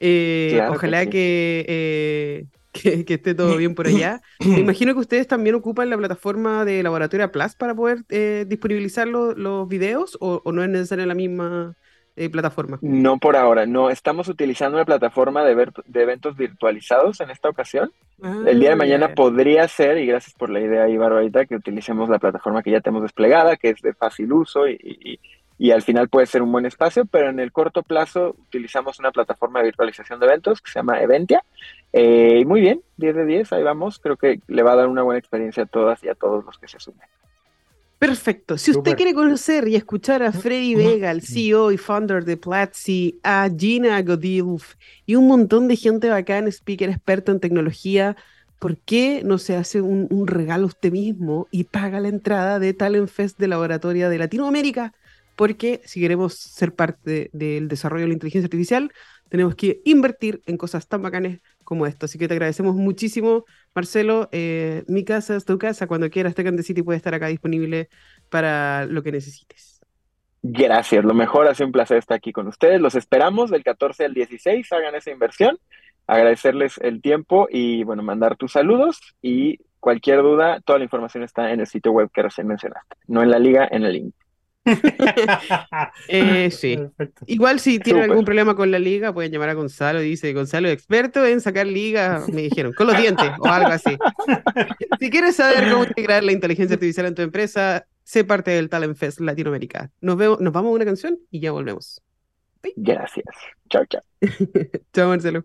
[0.00, 4.20] Eh, ojalá eh, que, que, esté todo bien por allá.
[4.40, 9.08] Me imagino que ustedes también ocupan la plataforma de Laboratoria Plus para poder eh, disponibilizar
[9.08, 11.74] los videos o, no es necesaria la misma
[12.32, 12.80] plataforma.
[12.82, 13.90] No por ahora, no.
[13.90, 17.92] Estamos utilizando una plataforma de, ver, de eventos virtualizados en esta ocasión.
[18.44, 21.54] el día de ah, mañana podría ser, y gracias por la idea, Ibar, ahorita, que
[21.54, 25.20] utilicemos la plataforma que ya tenemos desplegada, que es de fácil uso y y
[25.72, 29.58] al final puede ser un buen espacio, pero en el corto plazo utilizamos una plataforma
[29.58, 31.44] de virtualización de eventos que se llama Eventia.
[31.92, 33.98] Eh, muy bien, 10 de 10, ahí vamos.
[33.98, 36.58] Creo que le va a dar una buena experiencia a todas y a todos los
[36.58, 37.08] que se sumen.
[37.98, 38.56] Perfecto.
[38.56, 43.18] Si usted quiere conocer y escuchar a Freddy Vega, el CEO y founder de Platzi,
[43.24, 48.16] a Gina Godilf y un montón de gente bacán, speaker experto en tecnología,
[48.60, 52.72] ¿por qué no se hace un, un regalo usted mismo y paga la entrada de
[52.72, 54.92] Talent Fest de Laboratoria de Latinoamérica?
[55.38, 58.90] Porque si queremos ser parte del desarrollo de la inteligencia artificial,
[59.28, 62.06] tenemos que invertir en cosas tan bacanes como esto.
[62.06, 64.28] Así que te agradecemos muchísimo, Marcelo.
[64.32, 65.86] Eh, mi casa es tu casa.
[65.86, 67.88] Cuando quieras, Tech City puede estar acá disponible
[68.28, 69.80] para lo que necesites.
[70.42, 72.80] Gracias, lo mejor, ha sido un placer estar aquí con ustedes.
[72.80, 75.56] Los esperamos del 14 al 16, hagan esa inversión,
[76.08, 81.52] agradecerles el tiempo y bueno, mandar tus saludos y cualquier duda, toda la información está
[81.52, 84.14] en el sitio web que recién mencionaste, no en la liga, en el link.
[86.08, 86.78] Eh, sí.
[87.26, 90.00] Igual si tienen algún problema con la liga, pueden llamar a Gonzalo.
[90.00, 93.96] Dice, Gonzalo, experto en sacar liga, me dijeron, con los dientes o algo así.
[95.00, 98.96] si quieres saber cómo integrar la inteligencia artificial en tu empresa, sé parte del Talent
[98.96, 99.90] Fest Latinoamérica.
[100.00, 102.02] Nos, vemos, nos vamos a una canción y ya volvemos.
[102.76, 103.26] Gracias.
[103.70, 104.02] Chao, chao.
[104.92, 105.44] chao, Marcelo.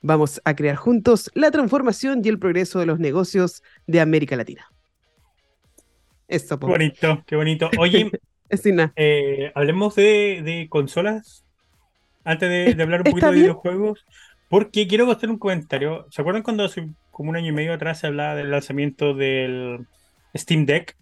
[0.00, 4.66] Vamos a crear juntos la transformación y el progreso de los negocios de América Latina.
[6.28, 7.70] Esto, Qué bonito, qué bonito.
[7.78, 8.10] Oye,
[8.96, 11.44] eh, hablemos de, consolas
[12.22, 14.04] antes de, hablar un poquito de videojuegos,
[14.48, 16.06] porque quiero hacer un comentario.
[16.10, 19.86] ¿Se acuerdan cuando hace como un año y medio atrás se hablaba del lanzamiento del
[20.36, 20.96] Steam Deck?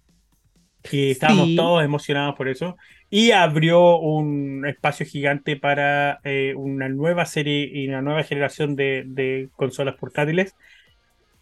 [0.90, 2.76] Y estábamos todos emocionados por eso
[3.10, 9.48] y abrió un espacio gigante para eh, una nueva serie y una nueva generación de,
[9.56, 10.56] consolas portátiles.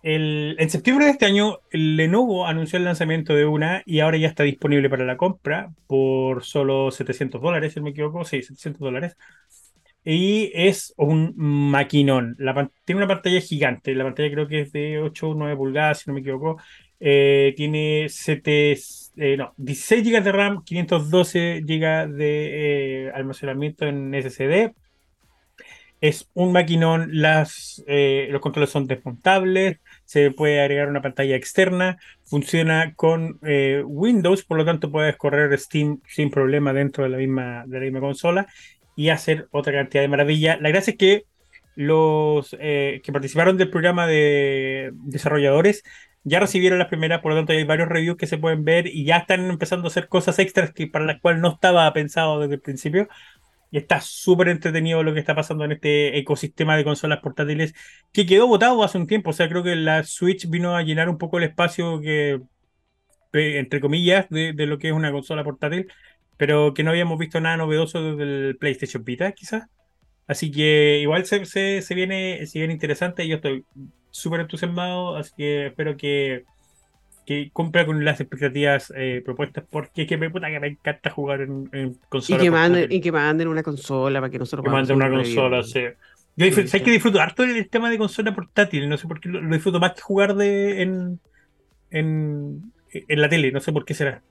[0.03, 4.42] en septiembre de este año, Lenovo anunció el lanzamiento de una y ahora ya está
[4.42, 9.16] disponible para la compra por solo 700 dólares, si no me equivoco, sí, 700 dólares.
[10.05, 12.37] Y es un maquinón.
[12.85, 16.11] Tiene una pantalla gigante, la pantalla creo que es de 8 o 9 pulgadas, si
[16.11, 16.59] no me equivoco.
[17.00, 18.77] Eh, tiene 7
[19.16, 24.74] eh, no, 16 GB de RAM, 512 GB de eh, almacenamiento en SSD.
[26.00, 31.96] Es un maquinón, las, eh, los controles son desmontables, se puede agregar una pantalla externa,
[32.24, 33.38] funciona con
[33.87, 37.85] Windows, por lo tanto puedes correr Steam sin problema dentro de la misma, de la
[37.85, 38.46] misma consola
[38.96, 40.61] y hacer otra cantidad de maravillas.
[40.61, 41.24] La gracia es que
[41.74, 45.85] los que participaron del programa de desarrolladores
[46.24, 49.04] ya recibieron las primeras, por lo tanto hay varios reviews que se pueden ver y
[49.04, 52.54] ya están empezando a hacer cosas extras que para las cuales no estaba pensado desde
[52.54, 53.08] el principio.
[53.70, 57.74] Y está súper entretenido lo que está pasando en este ecosistema de consolas portátiles
[58.12, 59.30] que quedó votado hace un tiempo.
[59.30, 62.40] O sea, creo que la Switch vino a llenar un poco el espacio que,
[63.32, 65.88] entre comillas, de, lo que es una consola portátil,
[66.37, 69.64] pero que no habíamos visto nada novedoso desde el PlayStation Vita, quizás.
[70.26, 73.64] Así que igual se, se, viene, se viene interesante yo estoy
[74.14, 76.44] súper entusiasmado, así que espero que,
[77.27, 81.11] que cumpla con las expectativas eh, propuestas, porque es que me, puta, que me encanta
[81.11, 82.40] jugar en, en consola.
[82.40, 85.64] Y que, manden, y que manden una consola para que nosotros Que manden una consola,
[85.64, 85.81] sí.
[86.37, 89.40] Yo hay que disfruto harto el tema de consola portátil, no sé por qué lo,
[89.53, 91.20] disfruto más que jugar de en,
[91.90, 94.22] en, en la tele, no sé por qué será.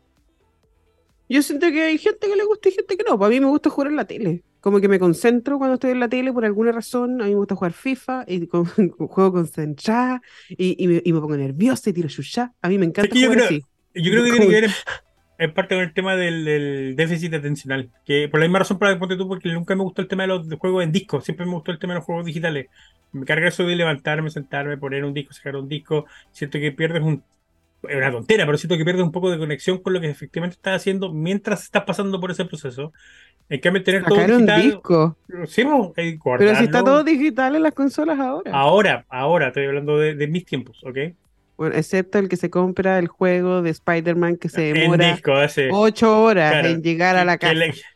[1.27, 3.19] Yo siento que hay gente que le gusta y gente que no.
[3.19, 4.43] Para mí me gusta jugar en la tele.
[4.63, 7.21] Como que me concentro cuando estoy en la tele por alguna razón.
[7.21, 8.47] A mí me gusta jugar FIFA y
[8.97, 12.53] juego concentrada y, y, me, y, me, pongo nerviosa y tiro chucha.
[12.61, 13.61] A mí me encanta jugar yo creo, así.
[13.93, 14.71] Yo creo que tiene que ver
[15.37, 17.91] en, parte con el tema del, déficit atencional.
[18.05, 20.27] Que por la misma razón, para ponte tú, porque nunca me gustó el tema de
[20.27, 21.19] los juegos en disco.
[21.19, 22.67] Siempre me gustó el tema de los juegos digitales.
[23.11, 26.05] Me carga eso de levantarme, sentarme, poner un disco, sacar un disco.
[26.31, 27.21] Siento que pierdes un
[27.89, 30.55] es una tontera, pero siento que pierde un poco de conexión con lo que efectivamente
[30.55, 32.93] estás haciendo mientras estás pasando por ese proceso.
[33.49, 34.61] Hay que tener todo digital.
[34.61, 35.17] disco.
[35.45, 35.63] Sí,
[36.37, 38.51] pero si está todo digital en las consolas ahora.
[38.51, 40.97] Ahora, ahora, estoy hablando de, mis tiempos, ¿ok?
[41.57, 45.19] Bueno, excepto el que se compra el juego de Spider-Man que se demora
[45.71, 47.53] ocho horas en llegar a la casa.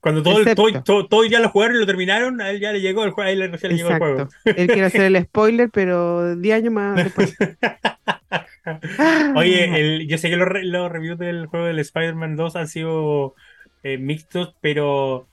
[0.00, 0.42] cuando todo,
[0.82, 3.28] todo, todo, ya lo jugaron y lo terminaron, a él ya le llegó el juego.
[3.28, 4.28] A él le llegó el juego.
[4.44, 7.36] Él quiere hacer el spoiler, pero 10 años más después.
[9.36, 13.34] Oye, yo sé que los, los, reviews del juego del Spider-Man 2 han sido
[13.82, 15.28] eh, mixtos, pero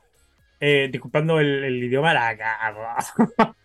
[0.60, 2.98] eh, disculpando el, idioma, la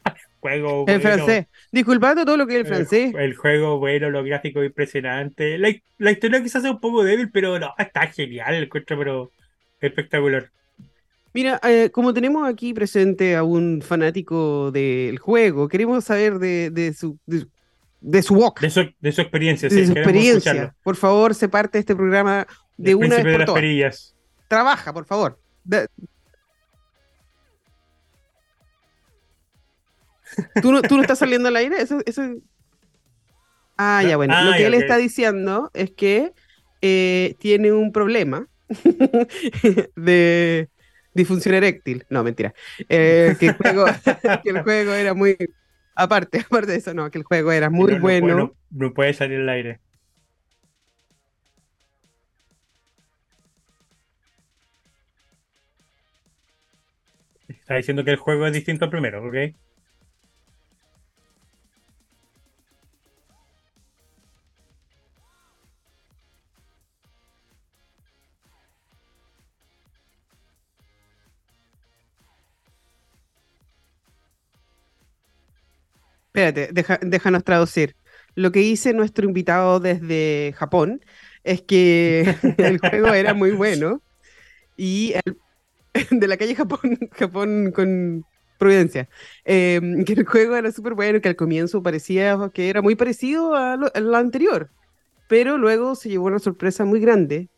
[0.40, 1.46] juego El francés.
[1.70, 3.14] Disculpando todo lo que es el francés.
[3.16, 5.58] El, juego bueno, los gráficos impresionantes.
[5.58, 9.30] La, la, historia quizás sea un poco débil, pero no, está genial el encuentro, pero
[9.80, 10.50] espectacular.
[11.34, 16.92] Mira, eh, como tenemos aquí presente a un fanático del juego, queremos saber de, de
[16.92, 17.18] su,
[18.00, 18.60] de su boca.
[18.60, 20.74] De su, de su experiencia, de su experiencia.
[20.82, 24.11] Por favor, se parte este programa de una vez por las Perillas.
[24.52, 25.40] Trabaja, por favor.
[30.60, 31.80] ¿Tú, no, ¿Tú no estás saliendo al aire?
[31.80, 32.22] Eso, eso...
[33.78, 34.34] Ah, ya, bueno.
[34.44, 36.34] Lo ah, que él está diciendo es que
[36.82, 38.46] eh, tiene un problema
[39.96, 40.68] de
[41.14, 42.04] disfunción eréctil.
[42.10, 42.52] No, mentira.
[42.90, 43.86] Eh, que, el juego,
[44.44, 45.34] que el juego era muy
[45.94, 48.54] Aparte, aparte de eso, no, que el juego era muy bueno.
[48.70, 49.80] No, puede salir al aire.
[57.62, 59.34] Está diciendo que el juego es distinto al primero, ¿ok?
[76.34, 76.70] Espérate,
[77.02, 77.94] déjanos traducir.
[78.34, 81.04] Lo que dice nuestro invitado desde Japón
[81.44, 82.22] es que
[82.58, 84.02] el juego era muy bueno
[84.76, 85.36] y el,
[86.10, 88.24] de la calle Japón, Japón con
[88.58, 89.08] Providencia,
[89.44, 93.56] em, que el juego era súper bueno, que al comienzo parecía que era muy parecido
[93.56, 94.70] a lo, anterior,
[95.28, 97.48] pero luego se llevó una sorpresa muy grande.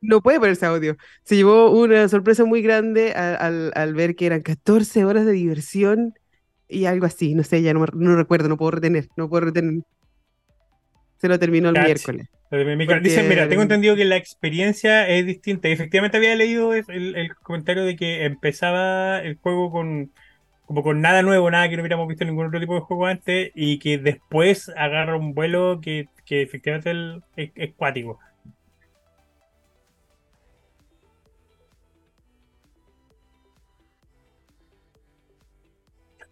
[0.00, 0.96] No puede ponerse audio.
[1.24, 6.14] Se llevó una sorpresa muy grande al, al, ver que eran 14 horas de diversión
[6.68, 7.34] y algo así.
[7.34, 9.82] No sé, ya no, no recuerdo, no puedo retener, no puedo retener.
[11.20, 12.28] Se lo terminó el miércoles.
[13.02, 15.68] Dicen, mira, tengo entendido que la experiencia es distinta.
[15.68, 20.10] Y efectivamente había leído el, comentario de que empezaba el juego con
[20.64, 23.06] como con nada nuevo, nada que no hubiéramos visto en ningún otro tipo de juego
[23.06, 28.20] antes, y que después agarra un vuelo que, efectivamente es, es cuático.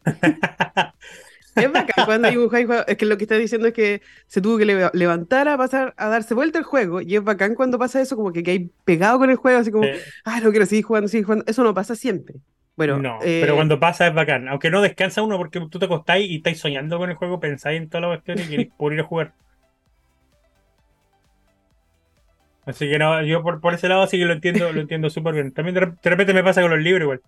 [1.58, 4.40] Es bacán cuando hay un juego, es que lo que está diciendo es que se
[4.40, 8.00] tuvo que levantar a pasar, a darse vuelta el juego, y es bacán cuando pasa
[8.00, 9.86] eso, como que, que hay pegado con el juego, así como,
[10.24, 12.36] ah, no quiero seguir jugando, seguir jugando, eso no pasa siempre.
[12.76, 15.86] Bueno, no, pero eh, cuando pasa es bacán, aunque no descansa uno porque tú te
[15.86, 18.92] acostáis y estáis soñando con el juego, pensáis en toda la cuestión y queréis por
[18.92, 19.32] ir a jugar.
[22.68, 25.34] Así que no, yo por, por ese lado sí que lo entiendo, lo entiendo súper
[25.34, 25.52] bien.
[25.52, 27.22] También de repente me pasa con los libros igual.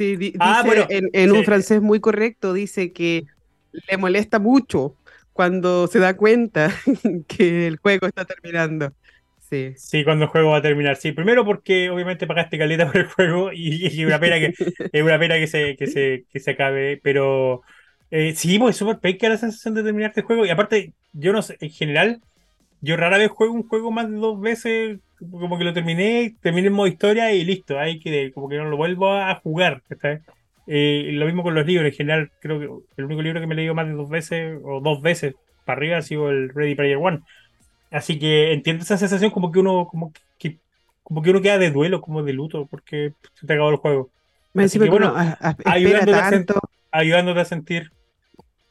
[0.00, 3.26] Sí, ah, dice en, un francés muy correcto, dice que
[3.70, 4.96] le molesta mucho
[5.34, 6.72] cuando se da cuenta
[7.28, 8.94] que el juego está terminando.
[9.50, 9.74] Sí.
[9.76, 10.96] sí, cuando el juego va a terminar.
[10.96, 14.54] Sí, primero porque obviamente pagaste caleta por el juego y, es una pena que,
[14.90, 17.60] es una pena que se, que se, que se acabe, pero
[18.10, 20.46] eh, sí, pues es súper peca la sensación de terminar este juego.
[20.46, 22.22] Y aparte, yo no sé, en general,
[22.80, 26.68] yo rara vez juego un juego más de dos veces como que lo terminé, terminé
[26.68, 29.82] en modo historia y listo, ahí que como que no lo vuelvo a jugar.
[30.66, 33.54] Eh, lo mismo con los libros, en general, creo que el único libro que me
[33.54, 36.74] he leído más de dos veces o dos veces para arriba ha sido el Ready
[36.74, 37.20] Player One.
[37.90, 40.58] Así que entiendo esa sensación como que uno, como que,
[41.02, 44.10] como que uno queda de duelo, como de luto, porque se te acabó el juego.
[44.52, 45.14] Me Así que, bueno,
[46.92, 47.90] ayudándote, a sentir.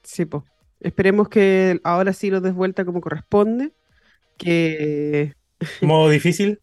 [0.04, 0.44] Sí, pues.
[0.80, 3.72] Esperemos que ahora sí lo des vuelta como corresponde.
[4.38, 5.34] Que
[5.82, 6.60] ¿Modo difícil?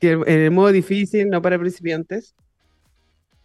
[0.00, 2.34] Que en el modo difícil, no para principiantes.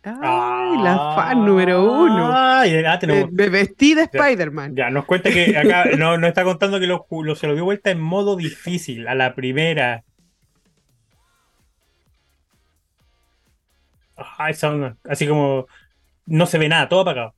[0.03, 2.31] ¡Ay, la fan número uno!
[2.33, 2.99] Ay, ah,
[3.29, 4.75] vestida Spider-Man.
[4.75, 7.91] Ya, nos cuenta que acá no, no está contando que lo, se lo dio vuelta
[7.91, 10.03] en modo difícil, a la primera.
[14.37, 14.55] Ay,
[15.09, 15.67] así como
[16.25, 17.33] no se ve nada, todo apagado.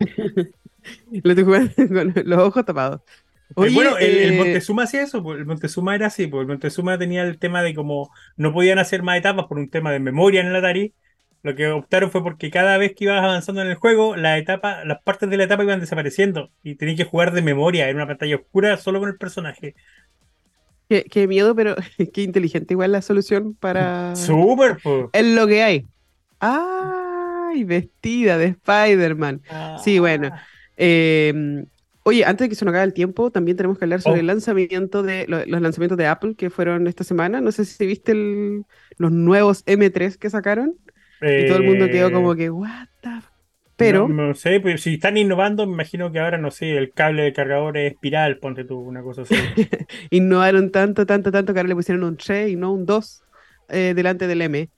[1.10, 1.34] lo
[2.24, 3.02] los ojos tapados.
[3.56, 6.98] Eh, bueno, el, eh, Montezuma hacía eso, pues, el Montezuma era así, porque el Montezuma
[6.98, 10.40] tenía el tema de como no podían hacer más etapas por un tema de memoria
[10.40, 10.94] en el Atari.
[11.42, 14.84] Lo que optaron fue porque cada vez que ibas avanzando en el juego, la etapa,
[14.84, 18.06] las partes de la etapa iban desapareciendo y tenías que jugar de memoria en una
[18.06, 19.74] pantalla oscura solo con el personaje.
[20.88, 21.74] Qué, miedo, pero
[22.12, 24.14] qué inteligente igual la solución para.
[24.14, 24.78] Súper,
[25.12, 25.86] Es lo que hay.
[26.38, 27.64] ¡Ay!
[27.64, 29.42] Vestida de Spider-Man.
[29.82, 30.30] Sí, bueno.
[30.32, 30.46] Ah.
[30.76, 31.64] Eh,
[32.04, 34.20] Oye, antes de que se nos acabe el tiempo, también tenemos que hablar sobre oh.
[34.20, 37.40] el lanzamiento de los lanzamientos de Apple que fueron esta semana.
[37.40, 40.76] No sé si viste los nuevos M3 que sacaron.
[41.20, 43.10] y todo el mundo quedó como que, what the
[43.76, 44.08] pero.
[44.08, 47.32] No, sé, pues si están innovando, me imagino que ahora, no sé, el cable de
[47.32, 49.34] cargador es espiral, ponte tú, una cosa así.
[50.10, 53.24] Innovaron tanto, tanto, tanto que ahora le pusieron un 3 y no un 2
[53.70, 54.68] eh, delante del M.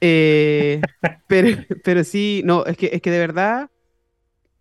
[0.00, 0.80] Eh,
[1.28, 1.48] pero,
[1.84, 3.70] pero sí, no, es que, es que de verdad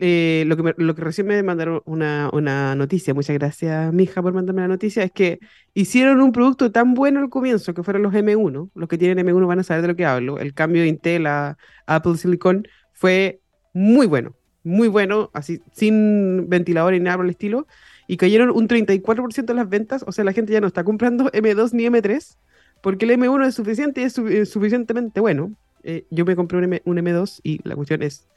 [0.04, 4.68] eh, lo, que recién me mandaron una, una noticia, muchas gracias, mija, por mandarme la
[4.68, 5.40] noticia, es que
[5.76, 9.46] hicieron un producto tan bueno al comienzo, que fueron los M1, los que tienen M1
[9.46, 13.42] van a saber de lo que hablo, el cambio de Intel a Apple Silicon fue
[13.76, 17.68] muy bueno, muy bueno, así sin ventilador y nada por el estilo,
[18.08, 21.26] y cayeron un 34% de las ventas, o sea, la gente ya no está comprando
[21.32, 22.38] M2 ni M3,
[22.82, 25.54] porque el M1 es suficiente y es, suficientemente bueno.
[25.84, 28.28] Eh, yo me compré un, M, un M2 y la cuestión es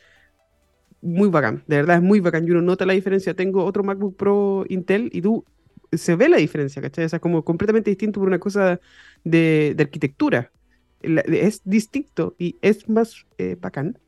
[1.04, 2.46] muy bacán, de verdad es muy bacán.
[2.46, 3.34] Y uno nota la diferencia.
[3.34, 5.44] Tengo otro MacBook Pro Intel y tú
[5.92, 7.04] se ve la diferencia, ¿cachai?
[7.04, 8.80] O sea, como completamente distinto por una cosa
[9.22, 10.50] de, arquitectura.
[11.02, 13.98] es distinto y es más eh, bacán.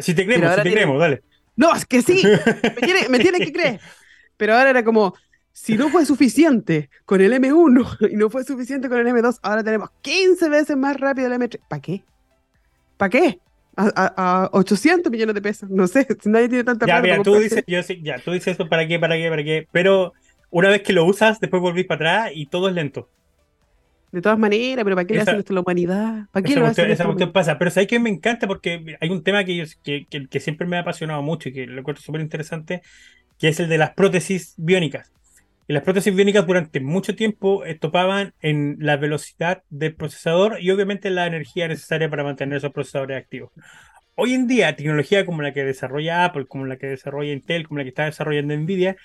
[0.00, 1.22] Si te creemos, si te creemos, dale.
[1.54, 2.22] No, es que sí,
[3.08, 3.80] me tiene, que creer.
[4.36, 5.14] Pero ahora era como,
[5.52, 9.62] si no fue suficiente con el M1 y no fue suficiente con el M2, ahora
[9.62, 11.60] tenemos 15 veces más rápido el M3.
[11.68, 12.02] ¿Para qué?
[12.96, 13.40] ¿Para qué?
[13.76, 15.70] A, 800 millones de pesos.
[15.70, 18.68] No sé, si nadie tiene tanta ya, Mira, tú dices, yo ya, tú dices eso
[18.68, 19.68] para qué, para qué, para qué.
[19.72, 20.12] Pero
[20.50, 23.08] una vez que lo usas, después volvís para atrás y todo es lento.
[24.10, 26.26] De todas maneras, pero ¿para qué le Esa- hacen esto a la humanidad?
[26.32, 28.10] ¿Para qué Esa lo cuestión, hacen esa a la cuestión pasa, pero sabes que me
[28.10, 31.48] encanta porque hay un tema que, yo- que, que- que siempre me ha apasionado mucho
[31.48, 32.82] y que lo encuentro súper interesante,
[33.38, 35.12] que es el de las prótesis biónicas.
[35.72, 41.26] Las prótesis biónicas durante mucho tiempo topaban en la velocidad del procesador y obviamente la
[41.26, 43.52] energía necesaria para mantener esos procesadores activos.
[44.14, 47.78] Hoy en día, tecnología como la que desarrolla Apple, como la que desarrolla Intel, como
[47.78, 48.96] la que está desarrollando Nvidia,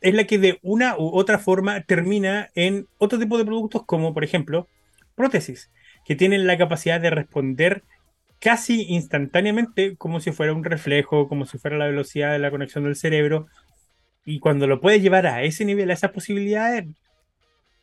[0.00, 4.14] es la que de una u otra forma termina en otro tipo de productos como,
[4.14, 4.66] por ejemplo,
[5.16, 5.70] prótesis,
[6.06, 7.82] que tienen la capacidad de responder
[8.38, 12.84] casi instantáneamente como si fuera un reflejo, como si fuera la velocidad de la conexión
[12.84, 13.46] del cerebro.
[14.24, 16.86] Y cuando lo puedes llevar a ese nivel, a esas posibilidades,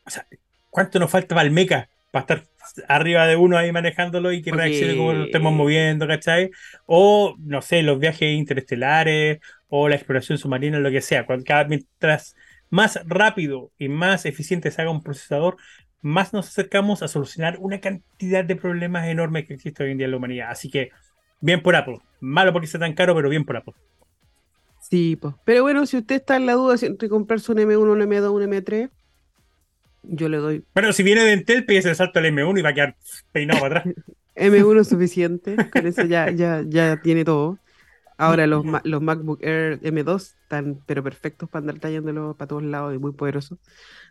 [0.04, 0.26] o sea,
[0.70, 1.88] ¿cuánto nos falta para el mecha?
[2.10, 2.44] Para estar
[2.88, 6.50] arriba de uno ahí manejándolo y que Porque- reaccione como lo estemos moviendo, ¿cachai?
[6.86, 11.26] O, no sé, los viajes interestelares o la exploración submarina, lo que sea.
[11.44, 12.36] Cada, mientras
[12.70, 15.56] más rápido y más eficiente se haga un procesador,
[16.00, 20.06] más nos acercamos a solucionar una cantidad de problemas enormes que existe hoy en día
[20.06, 20.50] en la humanidad.
[20.50, 20.90] Así que,
[21.40, 21.98] bien por Apple.
[22.20, 23.74] Malo porque sea tan caro, pero bien por Apple.
[24.92, 25.34] Sí, pues.
[25.46, 28.30] Pero bueno, si usted está en la duda si entre comprarse un M1, un M2,
[28.30, 28.90] un M3,
[30.02, 32.68] yo le doy Bueno, si viene de Intel, pídese el salto al M1 y va
[32.68, 32.96] a quedar
[33.32, 33.94] peinado para atrás.
[34.36, 35.56] M1 suficiente.
[35.72, 37.56] Con eso ya, ya, ya tiene todo.
[38.18, 42.94] Ahora los, los MacBook Air M2 están pero perfectos para andar trayéndolo para todos lados
[42.94, 43.58] y muy poderosos.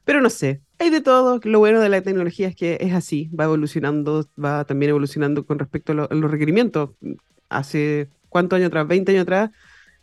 [0.04, 1.40] Pero no sé, hay de todo.
[1.44, 5.60] Lo bueno de la tecnología es que es así, va evolucionando, va también evolucionando con
[5.60, 6.90] respecto a, lo- a los requerimientos.
[7.50, 9.52] Hace cuántos años atrás, 20 años atrás,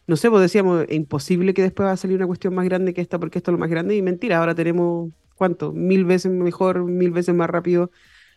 [0.09, 2.95] no sé, pues decíamos, es imposible que después va a salir una cuestión más grande
[2.95, 3.97] que esta porque esto es lo más grande.
[3.97, 5.73] Y mentira, ahora tenemos, ¿cuánto?
[5.73, 7.93] Mil veces mejor, mil veces más rápido.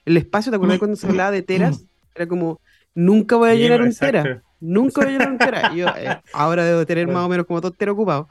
[0.05, 1.87] El espacio, ¿te acuerdas cuando se hablaba de teras?
[2.15, 2.61] Era como,
[2.95, 4.01] nunca voy a Sí, llenar un exacto.
[4.01, 4.43] tera.
[4.61, 5.65] Nunca voy a llenar un tera.
[5.73, 8.27] Yo eh, ahora debo tener más o menos como dos teras ocupados.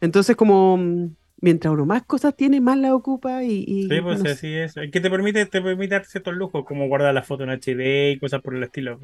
[0.00, 4.18] Entonces, como mm, mientras uno más cosas tiene, más las ocupa y, y, Sí, pues
[4.18, 4.74] bueno, así es.
[4.74, 8.18] Que te permite, te permite dar ciertos lujos, como guardar la foto en HD y
[8.20, 9.00] cosas por el estilo.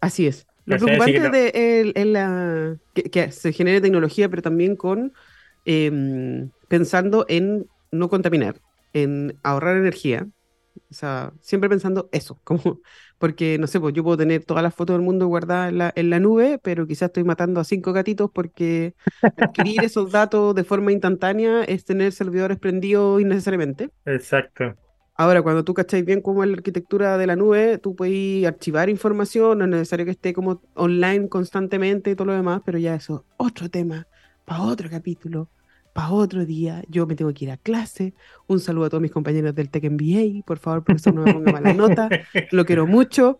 [0.00, 0.46] Así es.
[0.66, 1.48] Lo que preocupante de
[1.80, 5.12] el- el, la, que, que se genere tecnología, pero también con
[5.64, 8.60] em, pensando en no contaminar,
[8.92, 10.28] en ahorrar energía.
[10.90, 12.80] O sea, siempre pensando eso, como,
[13.18, 15.92] porque no sé, pues yo puedo tener todas las fotos del mundo guardadas en la,
[15.96, 18.94] en la nube, pero quizás estoy matando a cinco gatitos porque
[19.36, 23.90] adquirir esos datos de forma instantánea es tener servidores prendidos innecesariamente.
[24.06, 24.78] Exacto.
[25.18, 28.90] Ahora, cuando tú cacháis bien cómo es la arquitectura de la nube, tú puedes archivar
[28.90, 32.94] información, no es necesario que esté como online constantemente y todo lo demás, pero ya
[32.94, 34.06] eso, otro tema,
[34.44, 35.48] para otro capítulo,
[35.94, 36.82] para otro día.
[36.88, 38.12] Yo me tengo que ir a clase.
[38.46, 41.52] Un saludo a todos mis compañeros del Tech MBA, por favor, profesor, no me ponga
[41.52, 42.10] mala nota,
[42.50, 43.38] lo quiero mucho.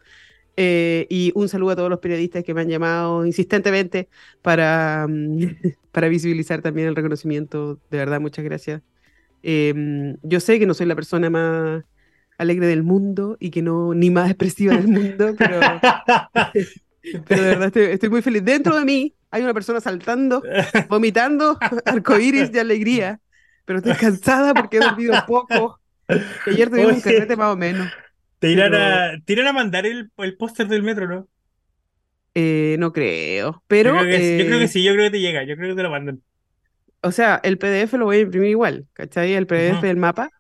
[0.57, 4.09] Eh, y un saludo a todos los periodistas que me han llamado insistentemente
[4.41, 5.39] para, mm,
[5.93, 7.79] para visibilizar también el reconocimiento.
[7.91, 8.83] De verdad, muchas gracias.
[9.49, 11.85] Eh, yo sé que no soy la persona más
[12.37, 15.61] alegre del mundo y que no ni más expresiva del mundo, pero,
[17.29, 18.45] pero de verdad estoy, estoy muy feliz.
[18.45, 20.43] Dentro de mí hay una persona saltando,
[20.89, 23.21] vomitando arcoíris de alegría,
[23.65, 25.79] pero estoy cansada porque he dormido poco.
[26.45, 27.89] Ayer tuvimos un carrete más o menos.
[28.41, 31.29] Te irán, Pero- a, te irán a mandar el, el póster del metro, ¿no?
[32.35, 35.05] Eh, no creo, pero yo, creo que, sí, yo creo eh, que sí, yo creo
[35.07, 36.21] que te llega, yo creo que te lo mandan.
[37.03, 39.35] O sea, el PDF lo voy a imprimir igual, ¿cachai?
[39.35, 40.31] El PDF del mapa.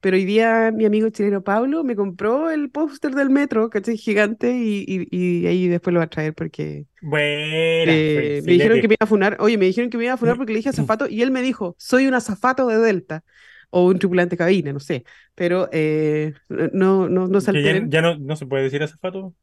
[0.00, 3.96] Pero hoy día mi amigo chileno Pablo me compró el póster del metro, ¿cachai?
[3.96, 8.80] Gigante, y, y, y ahí después lo va a traer porque Buena, eh, me dijeron
[8.80, 9.36] que me iba a funar.
[9.40, 11.42] Oye, me dijeron que me iba a funar porque le dije azafato y él me
[11.42, 13.24] dijo, soy un azafato de Delta
[13.70, 15.04] o un tripulante cabina, no sé.
[15.34, 17.52] Pero eh, no, no, no se
[17.88, 19.34] ya no, no se puede decir azafato.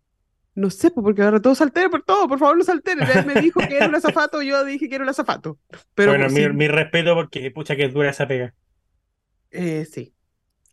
[0.59, 3.07] No sé, pues, porque ahora todos se alteren por todo, por favor, no se alteren.
[3.09, 5.57] Él me dijo que era un azafato, yo dije que era un azafato.
[5.95, 8.53] Pero bueno, mi, sí, mi respeto porque pucha que es dura esa pega.
[9.51, 10.13] eh, sí.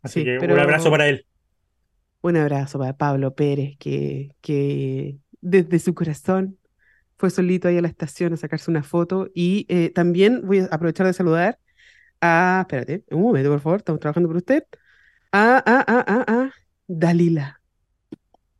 [0.01, 1.25] Así Sí, que pero- un abrazo para él.
[2.21, 6.57] Un abrazo para Pablo Pérez, que, que desde su corazón
[7.17, 9.29] fue solito ahí a la estación a sacarse una foto.
[9.33, 11.59] Y eh, también voy a aprovechar de saludar
[12.19, 14.63] a, espérate, un momento, por favor, estamos trabajando por usted,
[15.31, 15.99] a, a, a,
[16.33, 16.53] a, a
[16.87, 17.61] Dalila,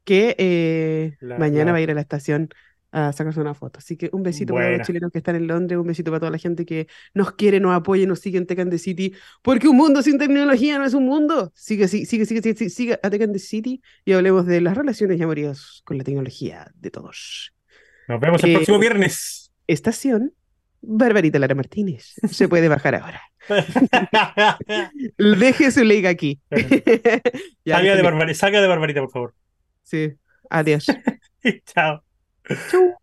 [0.08, 2.48] que eh, La- mañana la- va a ir a la estación
[2.94, 3.80] a sacarse una foto.
[3.80, 6.32] Así que un besito para los chilenos que están en Londres, un besito para toda
[6.32, 9.68] la gente que nos quiere, nos apoya, nos sigue en Tech and the City, porque
[9.68, 11.52] un mundo sin tecnología no es un mundo.
[11.54, 14.78] Sigue, sigue, sigue, sigue, sigue, sigue a Tech and the City y hablemos de las
[14.78, 17.54] relaciones y amoríos con la tecnología de todos.
[18.08, 19.52] Nos vemos el Eh, próximo viernes.
[19.68, 20.32] Estación
[20.82, 22.14] Barbarita Lara Martínez.
[22.32, 23.22] Se puede bajar ahora.
[25.18, 26.40] Deje su like aquí.
[27.66, 28.02] Ya, salga, de.
[28.02, 29.34] Barbarita, salga de Barbarita, por favor.
[29.88, 30.14] Sí.
[30.50, 30.86] Adiós.
[31.66, 32.04] Chao.
[32.68, 32.98] Chau.